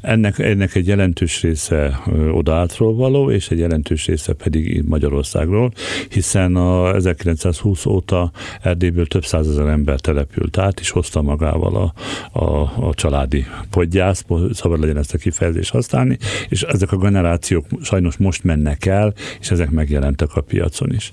Ennek, 0.00 0.38
ennek 0.38 0.74
egy 0.74 0.85
jelentős 0.86 1.42
része 1.42 2.02
odaátról 2.32 2.94
való, 2.94 3.30
és 3.30 3.48
egy 3.48 3.58
jelentős 3.58 4.06
része 4.06 4.32
pedig 4.32 4.82
Magyarországról, 4.86 5.72
hiszen 6.08 6.56
a 6.56 6.94
1920 6.94 7.86
óta 7.86 8.30
Erdélyből 8.62 9.06
több 9.06 9.24
százezer 9.24 9.66
ember 9.66 10.00
települt 10.00 10.58
át, 10.58 10.80
és 10.80 10.90
hozta 10.90 11.22
magával 11.22 11.76
a, 11.76 11.92
a, 12.38 12.72
a 12.88 12.94
családi 12.94 13.46
podgyász, 13.70 14.24
szabad 14.52 14.80
legyen 14.80 14.96
ezt 14.96 15.14
a 15.14 15.18
kifejezést 15.18 15.70
használni, 15.70 16.18
és 16.48 16.62
ezek 16.62 16.92
a 16.92 16.96
generációk 16.96 17.66
sajnos 17.82 18.16
most 18.16 18.44
mennek 18.44 18.86
el, 18.86 19.14
és 19.40 19.50
ezek 19.50 19.70
megjelentek 19.70 20.34
a 20.34 20.40
piacon 20.40 20.92
is. 20.92 21.12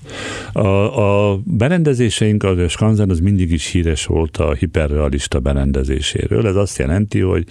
A, 0.52 0.66
a 1.32 1.40
berendezéseink, 1.44 2.42
a 2.42 2.68
Skanzen 2.68 3.10
az 3.10 3.20
mindig 3.20 3.50
is 3.50 3.70
híres 3.70 4.06
volt 4.06 4.36
a 4.36 4.52
hiperrealista 4.52 5.40
berendezéséről. 5.40 6.46
Ez 6.46 6.56
azt 6.56 6.78
jelenti, 6.78 7.20
hogy 7.20 7.46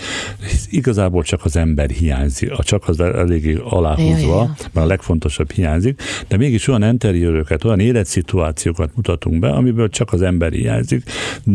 igazából 0.69 1.23
csak 1.23 1.45
az 1.45 1.55
ember 1.55 1.89
hiányzik, 2.13 2.51
a 2.51 2.63
csak 2.63 2.87
az 2.87 2.99
eléggé 2.99 3.57
aláhúzva, 3.63 4.35
ja, 4.35 4.41
ja. 4.41 4.55
mert 4.71 4.85
a 4.85 4.89
legfontosabb 4.89 5.51
hiányzik, 5.51 6.01
de 6.27 6.37
mégis 6.37 6.67
olyan 6.67 6.83
interiőröket, 6.83 7.63
olyan 7.63 7.79
életszituációkat 7.79 8.95
mutatunk 8.95 9.39
be, 9.39 9.49
amiből 9.49 9.89
csak 9.89 10.13
az 10.13 10.21
ember 10.21 10.51
hiányzik, 10.51 11.03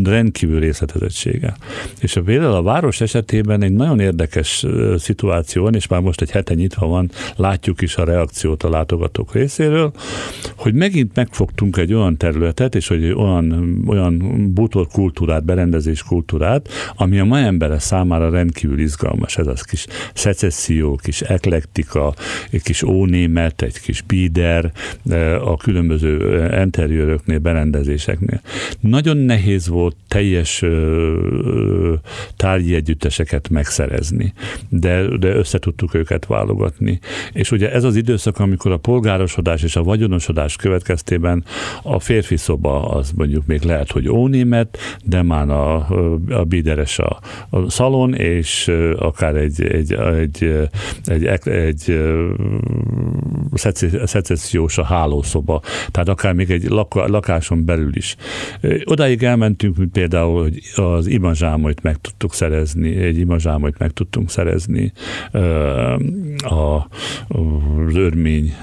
rendkívül 0.05 0.61
részletezettsége. 0.61 1.57
És 2.01 2.17
a 2.17 2.23
például 2.23 2.55
a 2.55 2.63
város 2.63 3.01
esetében 3.01 3.63
egy 3.63 3.73
nagyon 3.73 4.01
érdekes 4.01 4.67
szituáció 4.97 5.63
van, 5.63 5.75
és 5.75 5.87
már 5.87 6.01
most 6.01 6.21
egy 6.21 6.31
hete 6.31 6.55
nyitva 6.55 6.87
van, 6.87 7.11
látjuk 7.37 7.81
is 7.81 7.97
a 7.97 8.05
reakciót 8.05 8.63
a 8.63 8.71
látogatók 8.71 9.33
részéről, 9.33 9.93
hogy 10.57 10.75
megint 10.75 11.15
megfogtunk 11.15 11.77
egy 11.77 11.95
olyan 11.95 12.17
területet, 12.17 12.75
és 12.75 12.89
hogy 12.89 13.13
olyan, 13.13 13.79
olyan 13.87 14.45
bútor 14.55 14.87
kultúrát, 14.93 15.45
berendezés 15.45 16.03
kultúrát, 16.03 16.69
ami 16.97 17.19
a 17.19 17.25
mai 17.25 17.43
embere 17.43 17.79
számára 17.79 18.31
rendkívül 18.31 18.79
izgalmas, 18.79 19.37
ez 19.37 19.47
az 19.47 19.63
kis 19.63 19.87
szecesszió, 20.51 20.97
kis 21.03 21.21
eklektika, 21.21 22.15
egy 22.51 22.63
kis 22.63 22.83
ónémet, 22.83 23.63
egy 23.63 23.81
kis 23.81 24.03
bíder 24.03 24.73
a 25.45 25.57
különböző 25.57 26.45
interiőröknél, 26.63 27.39
berendezéseknél. 27.39 28.41
Nagyon 28.81 29.17
nehéz 29.17 29.69
volt 29.69 29.97
teljes 30.09 30.65
tárgyi 32.37 32.75
együtteseket 32.75 33.49
megszerezni, 33.49 34.33
de, 34.69 35.17
de 35.17 35.29
összetudtuk 35.29 35.95
őket 35.95 36.27
válogatni. 36.27 36.99
És 37.33 37.51
ugye 37.51 37.73
ez 37.73 37.85
az 37.85 37.97
időszak, 37.97 38.39
amikor 38.39 38.73
a 38.73 38.77
polgárosodás 38.77 39.63
és 39.63 39.77
a 39.77 39.83
vagyonosodás 39.83 40.57
következtében 40.57 41.45
a 41.83 41.99
férfi 41.99 42.37
szoba 42.37 42.89
az 42.89 43.13
mondjuk 43.17 43.47
még 43.47 43.63
lehet, 43.63 43.91
hogy 43.91 44.09
ónémet, 44.09 44.79
de 45.05 45.23
már 45.23 45.51
a, 45.51 45.89
a 46.31 46.45
bíderes 46.45 46.99
a, 46.99 47.21
a 47.51 47.71
szalon, 47.71 48.15
és 48.15 48.73
akár 48.99 49.35
egy, 49.35 49.63
egy, 49.63 49.93
egy, 49.93 50.28
egy, 50.37 50.69
egy, 51.05 51.49
egy 51.49 52.01
szecessziós 54.05 54.79
a 54.79 54.85
hálószoba, 54.85 55.63
tehát 55.91 56.09
akár 56.09 56.33
még 56.33 56.51
egy 56.51 56.69
lakáson 56.93 57.65
belül 57.65 57.97
is. 57.97 58.17
Odáig 58.85 59.23
elmentünk, 59.23 59.77
mint 59.77 59.93
például, 59.93 60.43
hogy 60.43 60.61
az 60.75 61.07
imazsámolyt 61.07 61.83
meg 61.83 61.97
tudtuk 61.97 62.35
szerezni, 62.35 62.97
egy 62.97 63.19
imazsámolyt 63.19 63.79
meg 63.79 63.91
tudtunk 63.91 64.31
szerezni 64.31 64.93
a, 66.39 66.87
az 67.29 67.95
örmény 67.95 68.55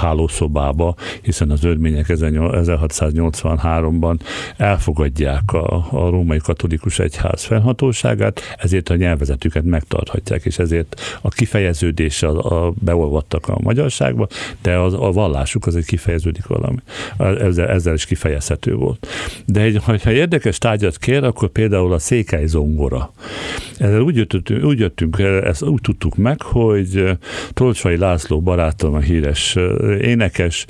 hálószobába, 0.00 0.94
hiszen 1.22 1.50
az 1.50 1.64
örmények 1.64 2.06
1683-ban 2.08 4.20
elfogadják 4.56 5.52
a, 5.52 5.86
a 5.90 6.10
római 6.10 6.38
katolikus 6.38 6.98
egyház 6.98 7.44
fennhatóságát, 7.44 8.40
ezért 8.58 8.88
a 8.88 8.96
nyelvezetüket 8.96 9.64
megtarthatják, 9.64 10.44
és 10.44 10.58
ezért 10.58 10.91
a 11.20 11.28
kifejeződés 11.28 12.22
a, 12.22 12.66
a 12.66 12.72
beolvadtak 12.80 13.48
a 13.48 13.58
magyarságba, 13.62 14.26
de 14.62 14.78
az, 14.78 14.94
a 14.94 15.10
vallásuk 15.12 15.66
az 15.66 15.76
egy 15.76 15.84
kifejeződik 15.84 16.46
valami. 16.46 16.76
Ezzel, 17.18 17.68
ezzel 17.68 17.94
is 17.94 18.04
kifejezhető 18.04 18.74
volt. 18.74 19.06
De 19.46 19.60
egy, 19.60 19.80
ha 19.84 20.12
érdekes 20.12 20.58
tárgyat 20.58 20.98
kér, 20.98 21.24
akkor 21.24 21.48
például 21.48 21.92
a 21.92 21.98
székely 21.98 22.46
zongora. 22.46 23.12
Ezzel 23.78 24.00
úgy 24.00 24.16
jöttünk, 24.16 24.64
úgy 24.64 24.78
jöttünk 24.78 25.18
ezt 25.18 25.62
úgy 25.62 25.80
tudtuk 25.80 26.16
meg, 26.16 26.42
hogy 26.42 27.18
Tolcsai 27.52 27.96
László 27.96 28.40
barátom, 28.40 28.94
a 28.94 28.98
híres 28.98 29.56
énekes, 30.00 30.66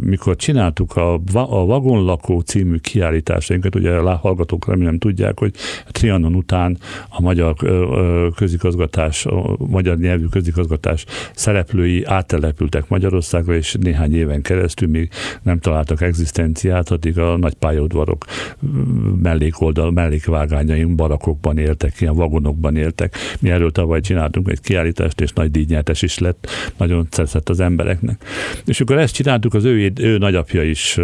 mikor 0.00 0.36
csináltuk 0.36 0.96
a, 0.96 1.14
a 1.32 1.64
Vagonlakó 1.64 2.40
című 2.40 2.76
kiállításainkat, 2.76 3.74
ugye 3.74 3.90
a 3.92 4.16
hallgatók 4.16 4.66
remélem 4.66 4.98
tudják, 4.98 5.38
hogy 5.38 5.54
Trianon 5.90 6.34
után 6.34 6.78
a 7.08 7.20
magyar 7.20 7.54
közigazgatás 8.36 8.89
közigazgatás, 8.90 9.26
a 9.26 9.56
magyar 9.58 9.98
nyelvű 9.98 10.24
közigazgatás 10.24 11.04
szereplői 11.34 12.04
áttelepültek 12.04 12.88
Magyarországra, 12.88 13.54
és 13.54 13.76
néhány 13.80 14.14
éven 14.14 14.42
keresztül 14.42 14.88
még 14.88 15.10
nem 15.42 15.58
találtak 15.58 16.00
egzisztenciát, 16.00 16.90
addig 16.90 17.18
a 17.18 17.36
nagy 17.36 17.54
pályaudvarok 17.54 18.24
mellékoldal, 19.22 19.90
mellékvágányaink 19.90 20.94
barakokban 20.94 21.58
éltek, 21.58 22.00
ilyen 22.00 22.14
vagonokban 22.14 22.76
éltek. 22.76 23.14
Mi 23.40 23.50
erről 23.50 23.72
tavaly 23.72 24.00
csináltunk 24.00 24.48
egy 24.48 24.60
kiállítást, 24.60 25.20
és 25.20 25.32
nagy 25.32 25.50
díjnyertes 25.50 26.02
is 26.02 26.18
lett, 26.18 26.46
nagyon 26.76 27.06
tetszett 27.08 27.48
az 27.48 27.60
embereknek. 27.60 28.24
És 28.66 28.80
akkor 28.80 28.98
ezt 28.98 29.14
csináltuk, 29.14 29.54
az 29.54 29.64
ő, 29.64 29.92
ő 30.00 30.18
nagyapja 30.18 30.62
is 30.62 30.94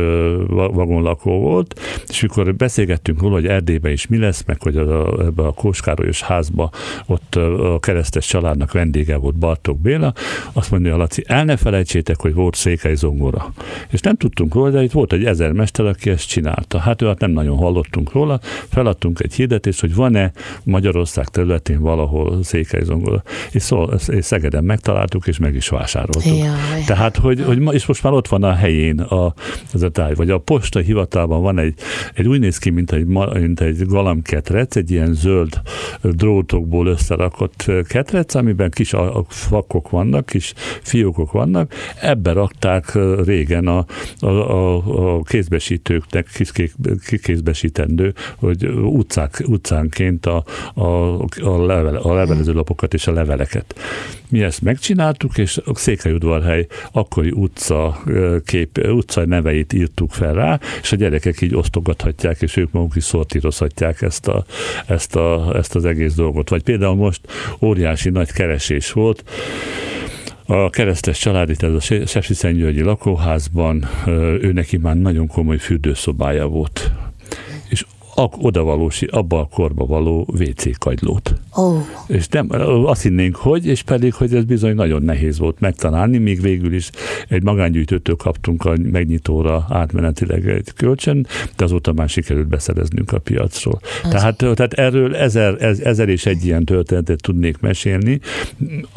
vagonlakó 0.49 1.41
volt, 1.41 1.81
és 2.09 2.23
akkor 2.23 2.55
beszélgettünk 2.55 3.21
róla, 3.21 3.35
hogy 3.35 3.47
Erdélyben 3.47 3.93
is 3.93 4.07
mi 4.07 4.19
lesz, 4.19 4.45
meg 4.47 4.63
hogy 4.63 4.77
a, 4.77 5.25
ebbe 5.25 5.43
a 5.43 5.53
Kóskárolyos 5.53 6.23
házba 6.23 6.71
ott 7.07 7.35
a 7.35 7.76
keresztes 7.79 8.27
családnak 8.27 8.73
vendége 8.73 9.17
volt 9.17 9.39
Bartók 9.39 9.81
Béla, 9.81 10.13
azt 10.53 10.71
mondja, 10.71 10.97
Laci, 10.97 11.25
el 11.27 11.45
ne 11.45 11.57
felejtsétek, 11.57 12.21
hogy 12.21 12.35
volt 12.35 12.55
székely 12.55 12.95
zongora. 12.95 13.53
És 13.91 14.01
nem 14.01 14.17
tudtunk 14.17 14.55
róla, 14.55 14.71
de 14.71 14.83
itt 14.83 14.93
volt 14.93 15.13
egy 15.13 15.25
ezer 15.25 15.53
mester, 15.53 15.87
aki 15.87 16.11
ezt 16.11 16.29
csinálta. 16.29 16.79
Hát 16.79 17.03
ő 17.03 17.07
hát 17.07 17.21
nem 17.21 17.31
nagyon 17.31 17.57
hallottunk 17.57 18.13
róla, 18.13 18.41
feladtunk 18.69 19.21
egy 19.21 19.35
hirdetést, 19.35 19.81
hogy 19.81 19.95
van-e 19.95 20.33
Magyarország 20.63 21.29
területén 21.29 21.81
valahol 21.81 22.43
székely 22.43 22.83
zongora. 22.83 23.23
És, 23.51 23.63
szó, 23.63 23.83
és 24.07 24.25
Szegeden 24.25 24.65
megtaláltuk, 24.65 25.27
és 25.27 25.39
meg 25.39 25.55
is 25.55 25.69
vásároltuk. 25.69 26.37
Jaj. 26.37 26.83
Tehát, 26.87 27.17
hogy, 27.17 27.43
hogy 27.45 27.75
és 27.75 27.87
most 27.87 28.03
már 28.03 28.13
ott 28.13 28.29
van 28.29 28.43
a 28.43 28.55
helyén 28.55 29.01
a, 29.01 29.35
az 29.73 29.83
a 29.83 29.89
táj, 29.89 30.15
vagy 30.15 30.31
a 30.31 30.39
posta 30.39 30.79
hivatalban 30.79 31.43
van 31.43 31.59
egy, 31.59 31.75
egy 32.15 32.29
úgy 32.29 32.41
néz 32.41 32.59
ki, 32.59 32.71
mint 32.71 32.93
egy, 32.93 33.07
mint 33.07 33.61
egy 33.61 33.87
galamketrec, 33.87 34.77
egy 34.77 34.91
ilyen 34.91 35.15
zöld 35.15 35.61
drótokból 36.03 36.87
összerakott 36.87 37.66
ketrec, 37.89 38.35
amiben 38.35 38.71
kis 38.71 38.95
fakok 39.29 39.91
vannak, 39.91 40.27
kis 40.27 40.53
fiókok 40.83 41.33
vannak, 41.33 41.75
ebbe 42.01 42.33
rakták 42.33 42.99
régen 43.25 43.67
a, 43.67 43.85
a, 44.19 44.27
a, 44.27 45.15
a 45.15 45.23
kézbesítőknek, 45.23 46.29
kézbesítendő, 47.23 48.15
hogy 48.37 48.67
utcák, 48.67 49.43
utcánként 49.47 50.27
a, 50.27 50.45
a, 50.75 50.85
a, 51.43 51.67
level, 51.67 51.97
a 51.97 52.15
levelező 52.15 52.53
lapokat 52.53 52.95
és 52.95 53.07
a 53.07 53.13
leveleket. 53.13 53.75
Mi 54.29 54.43
ezt 54.43 54.63
megcsináltuk, 54.63 55.39
és 55.39 55.61
a 55.65 55.75
Székelyudvarhely 55.75 56.67
akkori 56.93 57.31
utca, 57.31 58.03
kép, 58.45 58.79
utca 58.79 59.27
neveit 59.27 59.73
írtuk 59.73 60.11
fel 60.11 60.35
rá, 60.35 60.61
és 60.83 60.93
a 60.93 60.97
gyerekek 60.97 61.41
így 61.41 61.55
osztogathatják, 61.55 62.43
és 62.43 62.57
ők 62.57 62.73
maguk 62.73 62.97
is 62.97 63.05
szortírozhatják 63.05 64.03
ezt, 64.03 64.29
a, 64.29 64.45
ezt, 64.87 65.17
a, 65.17 65.57
ezt 65.57 65.75
az 65.75 65.85
egész 65.85 66.15
dolgot. 66.15 66.49
Vagy 66.49 66.63
például 66.63 66.95
most 66.95 67.21
óriási 67.61 68.11
nagy 68.11 68.33
keresés 68.33 68.93
volt, 68.93 69.25
a 70.47 70.71
keresztes 70.71 71.19
család 71.19 71.51
itt 71.51 71.63
ez 71.63 71.73
a 71.73 71.81
Sepsi 72.07 72.35
Szentgyörgyi 72.35 72.83
lakóházban, 72.83 73.89
ő 74.41 74.51
neki 74.53 74.77
már 74.77 74.97
nagyon 74.97 75.27
komoly 75.27 75.59
fürdőszobája 75.59 76.47
volt 76.47 76.93
oda 78.17 78.63
valósi, 78.63 79.07
abba 79.07 79.41
a 79.41 79.49
korba 79.53 79.87
való 79.87 80.27
WC 80.33 80.79
kagylót. 80.79 81.35
Oh. 81.55 81.87
És 82.07 82.29
nem, 82.29 82.47
azt 82.85 83.03
hinnénk, 83.03 83.37
hogy, 83.37 83.67
és 83.67 83.83
pedig, 83.83 84.15
hogy 84.15 84.35
ez 84.35 84.45
bizony 84.45 84.75
nagyon 84.75 85.03
nehéz 85.03 85.39
volt 85.39 85.61
megtalálni, 85.61 86.19
míg 86.19 86.41
végül 86.41 86.75
is 86.75 86.91
egy 87.29 87.43
magángyűjtőtől 87.43 88.17
kaptunk 88.17 88.65
a 88.65 88.75
megnyitóra 88.83 89.67
átmenetileg 89.69 90.49
egy 90.49 90.73
kölcsön, 90.77 91.27
de 91.57 91.65
azóta 91.65 91.93
már 91.93 92.09
sikerült 92.09 92.49
beszereznünk 92.49 93.13
a 93.13 93.19
piacról. 93.19 93.81
Tehát, 94.11 94.37
tehát 94.37 94.73
erről 94.73 95.17
ezer, 95.17 95.63
ezer 95.83 96.09
és 96.09 96.27
egy 96.27 96.45
ilyen 96.45 96.65
történetet 96.65 97.23
tudnék 97.23 97.59
mesélni, 97.59 98.21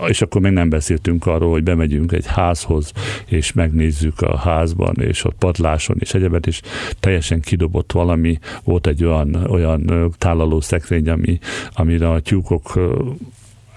és 0.07 0.21
akkor 0.21 0.41
még 0.41 0.51
nem 0.51 0.69
beszéltünk 0.69 1.25
arról, 1.25 1.51
hogy 1.51 1.63
bemegyünk 1.63 2.11
egy 2.11 2.25
házhoz, 2.25 2.91
és 3.25 3.53
megnézzük 3.53 4.21
a 4.21 4.37
házban, 4.37 4.95
és 4.99 5.23
ott 5.23 5.35
padláson, 5.37 5.95
és 5.99 6.13
egyebet, 6.13 6.47
és 6.47 6.61
teljesen 6.99 7.41
kidobott 7.41 7.91
valami, 7.91 8.39
volt 8.63 8.87
egy 8.87 9.03
olyan, 9.09 9.35
olyan 9.35 10.13
tálaló 10.17 10.61
szekrény, 10.61 11.09
ami, 11.09 11.39
amire 11.73 12.11
a 12.11 12.19
tyúkok 12.19 12.79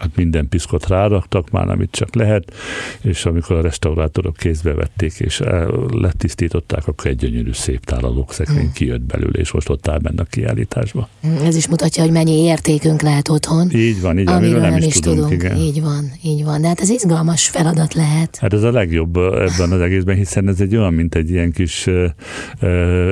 hát 0.03 0.17
minden 0.17 0.49
piszkot 0.49 0.87
ráraktak 0.87 1.51
már, 1.51 1.69
amit 1.69 1.91
csak 1.91 2.15
lehet, 2.15 2.53
és 3.01 3.25
amikor 3.25 3.57
a 3.57 3.61
restaurátorok 3.61 4.37
kézbe 4.37 4.75
vették, 4.75 5.13
és 5.19 5.43
letisztították, 5.91 6.87
akkor 6.87 7.11
egy 7.11 7.17
gyönyörű 7.17 7.53
szép 7.53 7.85
tálalókszekrény 7.85 8.65
mm. 8.65 8.73
kijött 8.73 9.01
belőle, 9.01 9.39
és 9.39 9.53
most 9.53 9.69
ott 9.69 9.89
áll 9.89 9.99
benne 9.99 10.23
a 10.23 10.25
kiállításba. 10.25 11.09
Hmm, 11.21 11.37
ez 11.45 11.57
is 11.57 11.69
mutatja, 11.69 12.03
hogy 12.03 12.13
mennyi 12.13 12.43
értékünk 12.43 13.03
lehet 13.03 13.29
otthon. 13.29 13.71
Így 13.75 14.01
van, 14.01 14.19
így 14.19 14.29
amiről 14.29 14.61
nem, 14.61 14.71
nem 14.71 14.79
is, 14.79 14.87
is 14.87 14.95
tudunk. 14.95 15.29
tudunk. 15.29 15.43
Igen. 15.43 15.57
Így 15.57 15.81
van, 15.81 16.11
így 16.23 16.45
van. 16.45 16.61
De 16.61 16.67
hát 16.67 16.81
ez 16.81 16.89
izgalmas 16.89 17.49
feladat 17.49 17.95
lehet. 17.95 18.37
Hát 18.37 18.53
ez 18.53 18.63
a 18.63 18.71
legjobb 18.71 19.17
ebben 19.17 19.73
az 19.73 19.81
egészben, 19.81 20.17
hiszen 20.17 20.49
ez 20.49 20.61
egy 20.61 20.77
olyan, 20.77 20.93
mint 20.93 21.15
egy 21.15 21.31
ilyen 21.31 21.53
kis, 21.53 21.87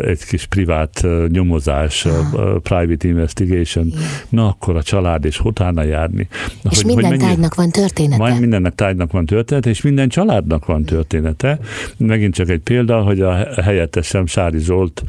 egy 0.04 0.24
kis 0.24 0.46
privát 0.46 1.06
nyomozás, 1.28 2.04
ah. 2.04 2.56
private 2.62 3.08
investigation. 3.08 3.86
Igen. 3.86 4.00
Na 4.28 4.48
akkor 4.48 4.76
a 4.76 4.82
család 4.82 5.24
és 5.24 5.40
utána 5.40 5.82
járni. 5.82 6.28
Na, 6.62 6.70
és 6.70 6.79
és 6.80 6.86
minden 6.86 7.10
mennyi, 7.10 7.22
tárgynak 7.22 7.54
van 7.54 7.70
története. 7.70 8.22
Majd 8.22 8.40
mindennek 8.40 8.74
tárgynak 8.74 9.12
van 9.12 9.26
története, 9.26 9.70
és 9.70 9.82
minden 9.82 10.08
családnak 10.08 10.66
van 10.66 10.84
története. 10.84 11.58
Megint 11.96 12.34
csak 12.34 12.48
egy 12.48 12.60
példa, 12.60 13.00
hogy 13.02 13.20
a 13.20 13.34
helyettesem 13.62 14.26
Sári 14.26 14.58
Zsolt 14.58 15.02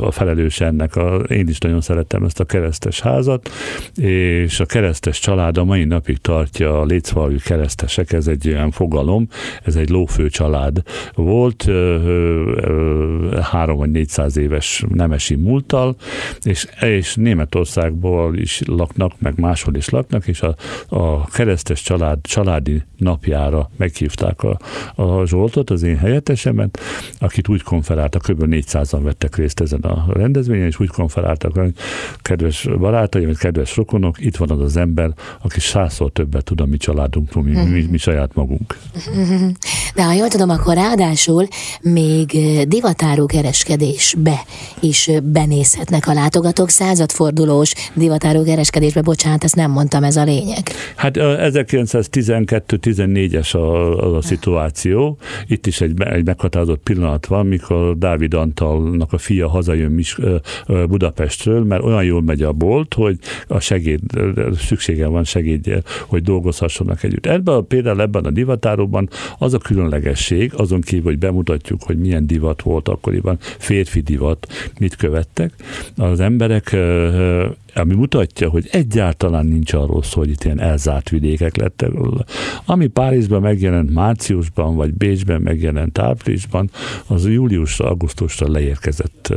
a 0.00 0.10
felelős 0.10 0.60
ennek, 0.60 0.96
a, 0.96 1.14
én 1.14 1.48
is 1.48 1.58
nagyon 1.58 1.80
szerettem 1.80 2.24
ezt 2.24 2.40
a 2.40 2.44
keresztes 2.44 3.00
házat, 3.00 3.50
és 3.96 4.60
a 4.60 4.66
keresztes 4.66 5.18
család 5.18 5.58
a 5.58 5.64
mai 5.64 5.84
napig 5.84 6.18
tartja 6.18 6.80
a 6.80 6.84
létszvalói 6.84 7.38
keresztesek, 7.38 8.12
ez 8.12 8.26
egy 8.26 8.48
olyan 8.48 8.70
fogalom, 8.70 9.28
ez 9.64 9.76
egy 9.76 9.88
lófő 9.88 10.28
család 10.28 10.82
volt, 11.14 11.70
három 13.42 13.76
vagy 13.76 13.90
négyszáz 13.90 14.36
éves 14.36 14.84
nemesi 14.88 15.34
múltal, 15.34 15.96
és, 16.42 16.66
és 16.80 17.14
Németországból 17.14 18.36
is 18.36 18.62
laknak, 18.66 19.12
meg 19.18 19.38
máshol 19.38 19.74
is 19.74 19.88
laknak, 19.88 20.26
és 20.26 20.40
a, 20.40 20.54
a 20.88 21.24
keresztes 21.24 21.82
család 21.82 22.18
családi 22.22 22.82
napjára 22.96 23.70
meghívták 23.76 24.42
a, 24.42 24.58
a 24.94 25.26
Zsoltot, 25.26 25.70
az 25.70 25.82
én 25.82 25.96
helyettesemet, 25.96 26.78
akit 27.18 27.48
úgy 27.48 27.62
konferáltak, 27.62 28.22
kb. 28.22 28.44
400-an 28.46 29.00
vettek 29.02 29.36
részt 29.36 29.60
ezen 29.60 29.80
a 29.80 30.06
rendezvényen, 30.12 30.66
és 30.66 30.80
úgy 30.80 30.88
konferáltak, 30.88 31.54
hogy 31.54 31.74
kedves 32.18 32.68
barátaim, 32.78 33.34
kedves 33.34 33.76
rokonok, 33.76 34.20
itt 34.20 34.36
van 34.36 34.50
az 34.50 34.60
az 34.60 34.76
ember, 34.76 35.10
aki 35.42 35.60
százszor 35.60 36.12
többet 36.12 36.44
tud 36.44 36.60
a 36.60 36.66
mi 36.66 36.76
családunkról, 36.76 37.44
mi, 37.44 37.50
mi, 37.50 37.86
mi 37.90 37.98
saját 37.98 38.34
magunk. 38.34 38.78
De 39.96 40.04
ha 40.04 40.12
jól 40.12 40.28
tudom, 40.28 40.50
akkor 40.50 40.74
ráadásul 40.74 41.46
még 41.82 42.38
divatáró 42.68 43.26
kereskedésbe 43.26 44.40
is 44.80 45.10
benézhetnek 45.22 46.06
a 46.06 46.12
látogatók. 46.12 46.68
Századfordulós 46.68 47.72
divatáró 47.94 48.42
kereskedésbe, 48.42 49.02
bocsánat, 49.02 49.44
ezt 49.44 49.54
nem 49.54 49.70
mondtam, 49.70 50.04
ez 50.04 50.16
a 50.16 50.24
lényeg. 50.24 50.62
Hát 50.96 51.14
1912-14-es 51.16 53.54
a, 53.54 54.16
a 54.16 54.22
szituáció. 54.22 55.18
Itt 55.46 55.66
is 55.66 55.80
egy, 55.80 56.02
egy 56.02 56.24
meghatározott 56.24 56.82
pillanat 56.82 57.26
van, 57.26 57.46
mikor 57.46 57.98
Dávid 57.98 58.34
Antalnak 58.34 59.12
a 59.12 59.18
fia 59.18 59.48
hazajön 59.48 59.90
Mis, 59.90 60.16
Budapestről, 60.66 61.64
mert 61.64 61.82
olyan 61.82 62.04
jól 62.04 62.22
megy 62.22 62.42
a 62.42 62.52
bolt, 62.52 62.94
hogy 62.94 63.18
a 63.46 63.60
segéd, 63.60 64.00
szüksége 64.58 65.06
van 65.06 65.24
segédje, 65.24 65.82
hogy 66.06 66.22
dolgozhassanak 66.22 67.02
együtt. 67.02 67.26
Ebben 67.26 67.66
például 67.66 68.00
ebben 68.00 68.24
a 68.24 68.30
divatáróban 68.30 69.08
az 69.38 69.54
a 69.54 69.58
különlegesség, 69.86 70.52
azon 70.54 70.80
kívül, 70.80 71.04
hogy 71.04 71.18
bemutatjuk, 71.18 71.82
hogy 71.82 71.98
milyen 71.98 72.26
divat 72.26 72.62
volt 72.62 72.88
akkoriban, 72.88 73.38
férfi 73.40 74.00
divat, 74.00 74.46
mit 74.78 74.96
követtek, 74.96 75.52
az 75.96 76.20
emberek 76.20 76.76
ami 77.78 77.94
mutatja, 77.94 78.48
hogy 78.48 78.68
egyáltalán 78.70 79.46
nincs 79.46 79.72
arról 79.72 80.02
szó, 80.02 80.18
hogy 80.18 80.30
itt 80.30 80.44
ilyen 80.44 80.60
elzárt 80.60 81.08
vidékek 81.08 81.56
lettek. 81.56 81.90
Ami 82.64 82.86
Párizsban 82.86 83.40
megjelent 83.40 83.92
márciusban, 83.92 84.76
vagy 84.76 84.94
Bécsben 84.94 85.40
megjelent 85.40 85.98
áprilisban, 85.98 86.70
az 87.06 87.26
júliusra, 87.26 87.88
augusztusra 87.88 88.50
leérkezett 88.50 89.32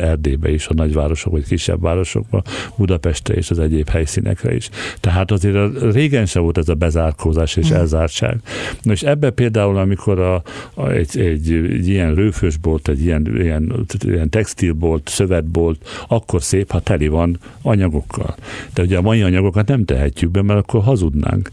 Erdélybe 0.00 0.50
is, 0.52 0.66
a 0.66 0.74
nagyvárosok 0.74 1.32
vagy 1.32 1.44
kisebb 1.44 1.80
városokba, 1.80 2.42
Budapestre 2.76 3.34
és 3.34 3.50
az 3.50 3.58
egyéb 3.58 3.88
helyszínekre 3.88 4.54
is. 4.54 4.68
Tehát 5.00 5.30
azért 5.30 5.56
a, 5.56 5.70
régen 5.90 6.26
se 6.26 6.38
volt 6.38 6.58
ez 6.58 6.68
a 6.68 6.74
bezárkózás 6.74 7.56
és 7.56 7.70
mm. 7.70 7.74
elzártság. 7.74 8.40
Na 8.82 8.92
és 8.92 9.02
ebbe 9.02 9.30
például, 9.30 9.76
amikor 9.76 10.18
a, 10.18 10.42
a, 10.74 10.90
egy, 10.90 11.18
egy, 11.18 11.52
egy 11.52 11.88
ilyen 11.88 12.14
rőfősbolt, 12.14 12.88
egy 12.88 13.02
ilyen, 13.02 13.36
ilyen, 13.36 13.86
ilyen 14.04 14.30
textilbolt, 14.30 15.08
szövetbolt, 15.08 15.88
akkor 16.08 16.42
szép, 16.42 16.70
ha 16.70 16.80
teli 16.80 17.08
van 17.08 17.38
anyagokkal. 17.72 18.34
De 18.74 18.82
ugye 18.82 18.96
a 18.96 19.02
mai 19.02 19.22
anyagokat 19.22 19.68
nem 19.68 19.84
tehetjük 19.84 20.30
be, 20.30 20.42
mert 20.42 20.58
akkor 20.58 20.82
hazudnánk. 20.82 21.50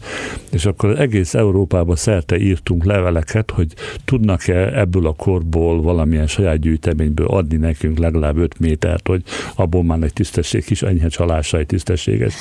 És 0.52 0.66
akkor 0.66 1.00
egész 1.00 1.34
Európába 1.34 1.96
szerte 1.96 2.38
írtunk 2.38 2.84
leveleket, 2.84 3.52
hogy 3.52 3.74
tudnak-e 4.06 4.80
ebből 4.80 5.08
a 5.08 5.14
korból 5.14 5.82
valamilyen 5.82 6.28
saját 6.28 6.60
gyűjteményből 6.60 7.28
adni 7.28 7.58
nekünk 7.58 7.98
legalább 7.98 8.38
5 8.38 8.60
métert, 8.60 9.08
hogy 9.08 9.24
abból 9.56 9.84
már 9.84 10.02
egy 10.02 10.14
tisztesség, 10.14 10.66
kis 10.66 10.82
enyhe 10.82 11.08
csalásra 11.08 11.58
egy 11.58 11.66
tisztességes 11.66 12.34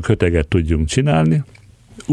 köteget 0.00 0.48
tudjunk 0.48 0.86
csinálni 0.86 1.44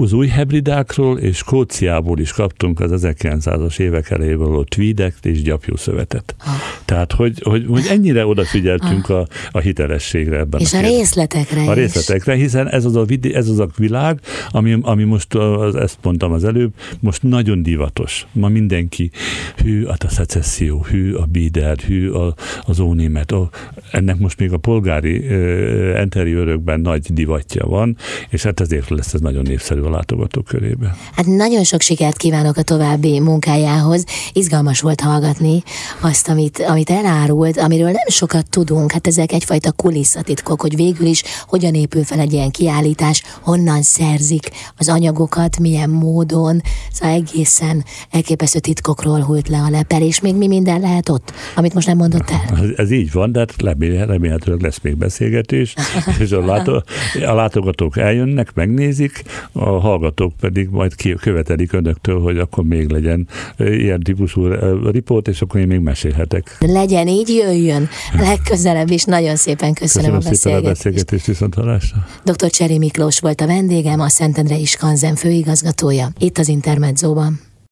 az 0.02 0.14
új 0.14 0.28
hebridákról 0.28 1.20
és 1.20 1.38
Skóciából 1.38 2.20
is 2.20 2.32
kaptunk 2.32 2.80
az 2.80 3.02
1900-as 3.06 3.80
évek 3.80 4.10
elejéből 4.10 4.60
a 4.60 4.64
tweedekt 4.64 5.26
és 5.26 5.42
gyapjúszövetet. 5.42 6.36
Ah. 6.40 6.54
Tehát, 6.86 7.12
hogy, 7.12 7.42
hogy, 7.44 7.66
hogy 7.68 7.86
ennyire 7.90 8.26
odafigyeltünk 8.26 9.10
ah. 9.10 9.18
a, 9.18 9.28
a 9.52 9.60
hitelességre 9.60 10.38
ebben. 10.38 10.60
És 10.60 10.74
a, 10.74 10.78
a 10.78 10.82
részletekre 10.82 11.62
A 11.62 11.74
részletekre, 11.74 12.34
hiszen 12.34 12.70
ez 12.70 12.86
az 12.86 12.96
a, 12.96 13.04
vidi, 13.04 13.34
ez 13.34 13.50
az 13.50 13.60
a 13.60 13.68
világ, 13.78 14.20
ami, 14.50 14.78
ami 14.82 15.04
most, 15.04 15.34
az, 15.34 15.76
ezt 15.76 15.98
mondtam 16.02 16.32
az 16.32 16.44
előbb, 16.44 16.74
most 17.00 17.24
nagyon 17.24 17.64
divatos. 17.64 18.28
Ma 18.32 18.48
mindenki 18.48 19.12
hű 19.58 19.84
a 19.84 19.96
szecesszió, 20.08 20.86
hű 20.90 21.14
a 21.14 21.26
bíder, 21.26 21.78
hű 21.78 22.10
a, 22.10 22.36
az 22.62 22.80
ónémet. 22.80 23.32
Oh, 23.32 23.48
ennek 23.92 24.18
most 24.18 24.40
még 24.40 24.52
a 24.52 24.58
polgári 24.58 25.18
uh, 25.18 26.00
interiőrökben 26.02 26.80
nagy 26.80 27.14
divatja 27.14 27.66
van, 27.66 27.98
és 28.30 28.44
hát 28.44 28.60
ezért 28.60 28.90
lesz 28.90 29.14
ez 29.14 29.20
nagyon 29.20 29.44
népszerű 29.44 29.84
a 29.86 29.90
látogatók 29.90 30.46
körébe. 30.46 30.96
Hát 31.16 31.26
nagyon 31.26 31.64
sok 31.64 31.82
sikert 31.82 32.18
kívánok 32.18 32.58
a 32.58 32.62
további 32.62 33.20
munkájához. 33.20 34.06
Izgalmas 34.34 34.82
volt 34.82 35.02
hallgatni 35.02 35.64
azt, 36.02 36.28
amit, 36.28 36.60
amit 36.68 36.90
elárult, 36.90 37.58
amiről 37.58 37.92
nem 37.92 38.08
sokat 38.08 38.50
tudunk. 38.50 38.92
Hát 38.92 39.08
ezek 39.08 39.32
egyfajta 39.32 39.72
kulisszatitkok, 39.72 40.62
hogy 40.62 40.76
végül 40.76 41.08
is 41.08 41.24
hogyan 41.48 41.74
épül 41.74 42.04
fel 42.04 42.20
egy 42.20 42.34
ilyen 42.34 42.52
kiállítás, 42.52 43.24
honnan 43.42 43.82
szerzik 43.82 44.50
az 44.78 44.90
anyagokat, 44.90 45.60
milyen 45.60 45.90
módon. 45.90 46.62
Szóval 46.92 47.16
egészen 47.16 47.84
elképesztő 48.12 48.60
titkokról 48.60 49.20
hult 49.20 49.48
le 49.48 49.58
a 49.58 49.70
lepel, 49.70 50.02
és 50.02 50.20
még 50.20 50.36
mi 50.36 50.48
minden 50.48 50.80
lehet 50.80 51.10
ott, 51.10 51.34
amit 51.56 51.74
most 51.74 51.88
nem 51.88 51.98
mondott 51.98 52.30
el. 52.30 52.60
Ez, 52.62 52.70
ez 52.78 52.92
így 52.92 53.12
van, 53.12 53.32
de 53.32 53.40
hát 53.40 53.54
remélhetőleg 54.08 54.62
lesz 54.62 54.80
még 54.82 54.98
beszélgetés, 54.98 55.74
és 56.20 56.32
a, 56.32 56.46
látó, 56.46 56.84
a 57.26 57.34
látogatók 57.34 57.98
eljönnek, 57.98 58.54
megnézik, 58.54 59.24
a 59.52 59.75
a 59.76 59.80
hallgatók 59.80 60.34
pedig 60.40 60.70
majd 60.70 60.94
követelik 61.22 61.74
önöktől, 61.74 62.22
hogy 62.22 62.38
akkor 62.38 62.64
még 62.64 62.90
legyen 62.90 63.28
ilyen 63.58 64.00
típusú 64.00 64.48
riport, 64.92 65.28
és 65.28 65.42
akkor 65.42 65.60
én 65.60 65.68
még 65.68 65.80
mesélhetek. 65.80 66.58
Legyen 66.60 67.08
így, 67.08 67.30
jöjjön 67.30 67.88
legközelebb 68.18 68.90
is. 68.90 69.04
Nagyon 69.04 69.36
szépen 69.36 69.74
köszönöm, 69.74 70.12
köszönöm 70.12 70.16
a 70.16 70.30
beszélgetést. 70.30 70.66
A 70.66 70.70
beszélgetést 70.70 71.26
viszont 71.26 71.54
hallásra. 71.54 72.06
Dr. 72.24 72.50
Cseri 72.50 72.78
Miklós 72.78 73.20
volt 73.20 73.42
a 73.42 73.48
vendégem, 73.48 74.00
a 74.00 74.10
Szentendrei 74.10 74.66
Skanzen 74.66 75.16
főigazgatója, 75.16 76.08
itt 76.20 76.38
az 76.38 76.48
Intermedzóban. 76.48 77.40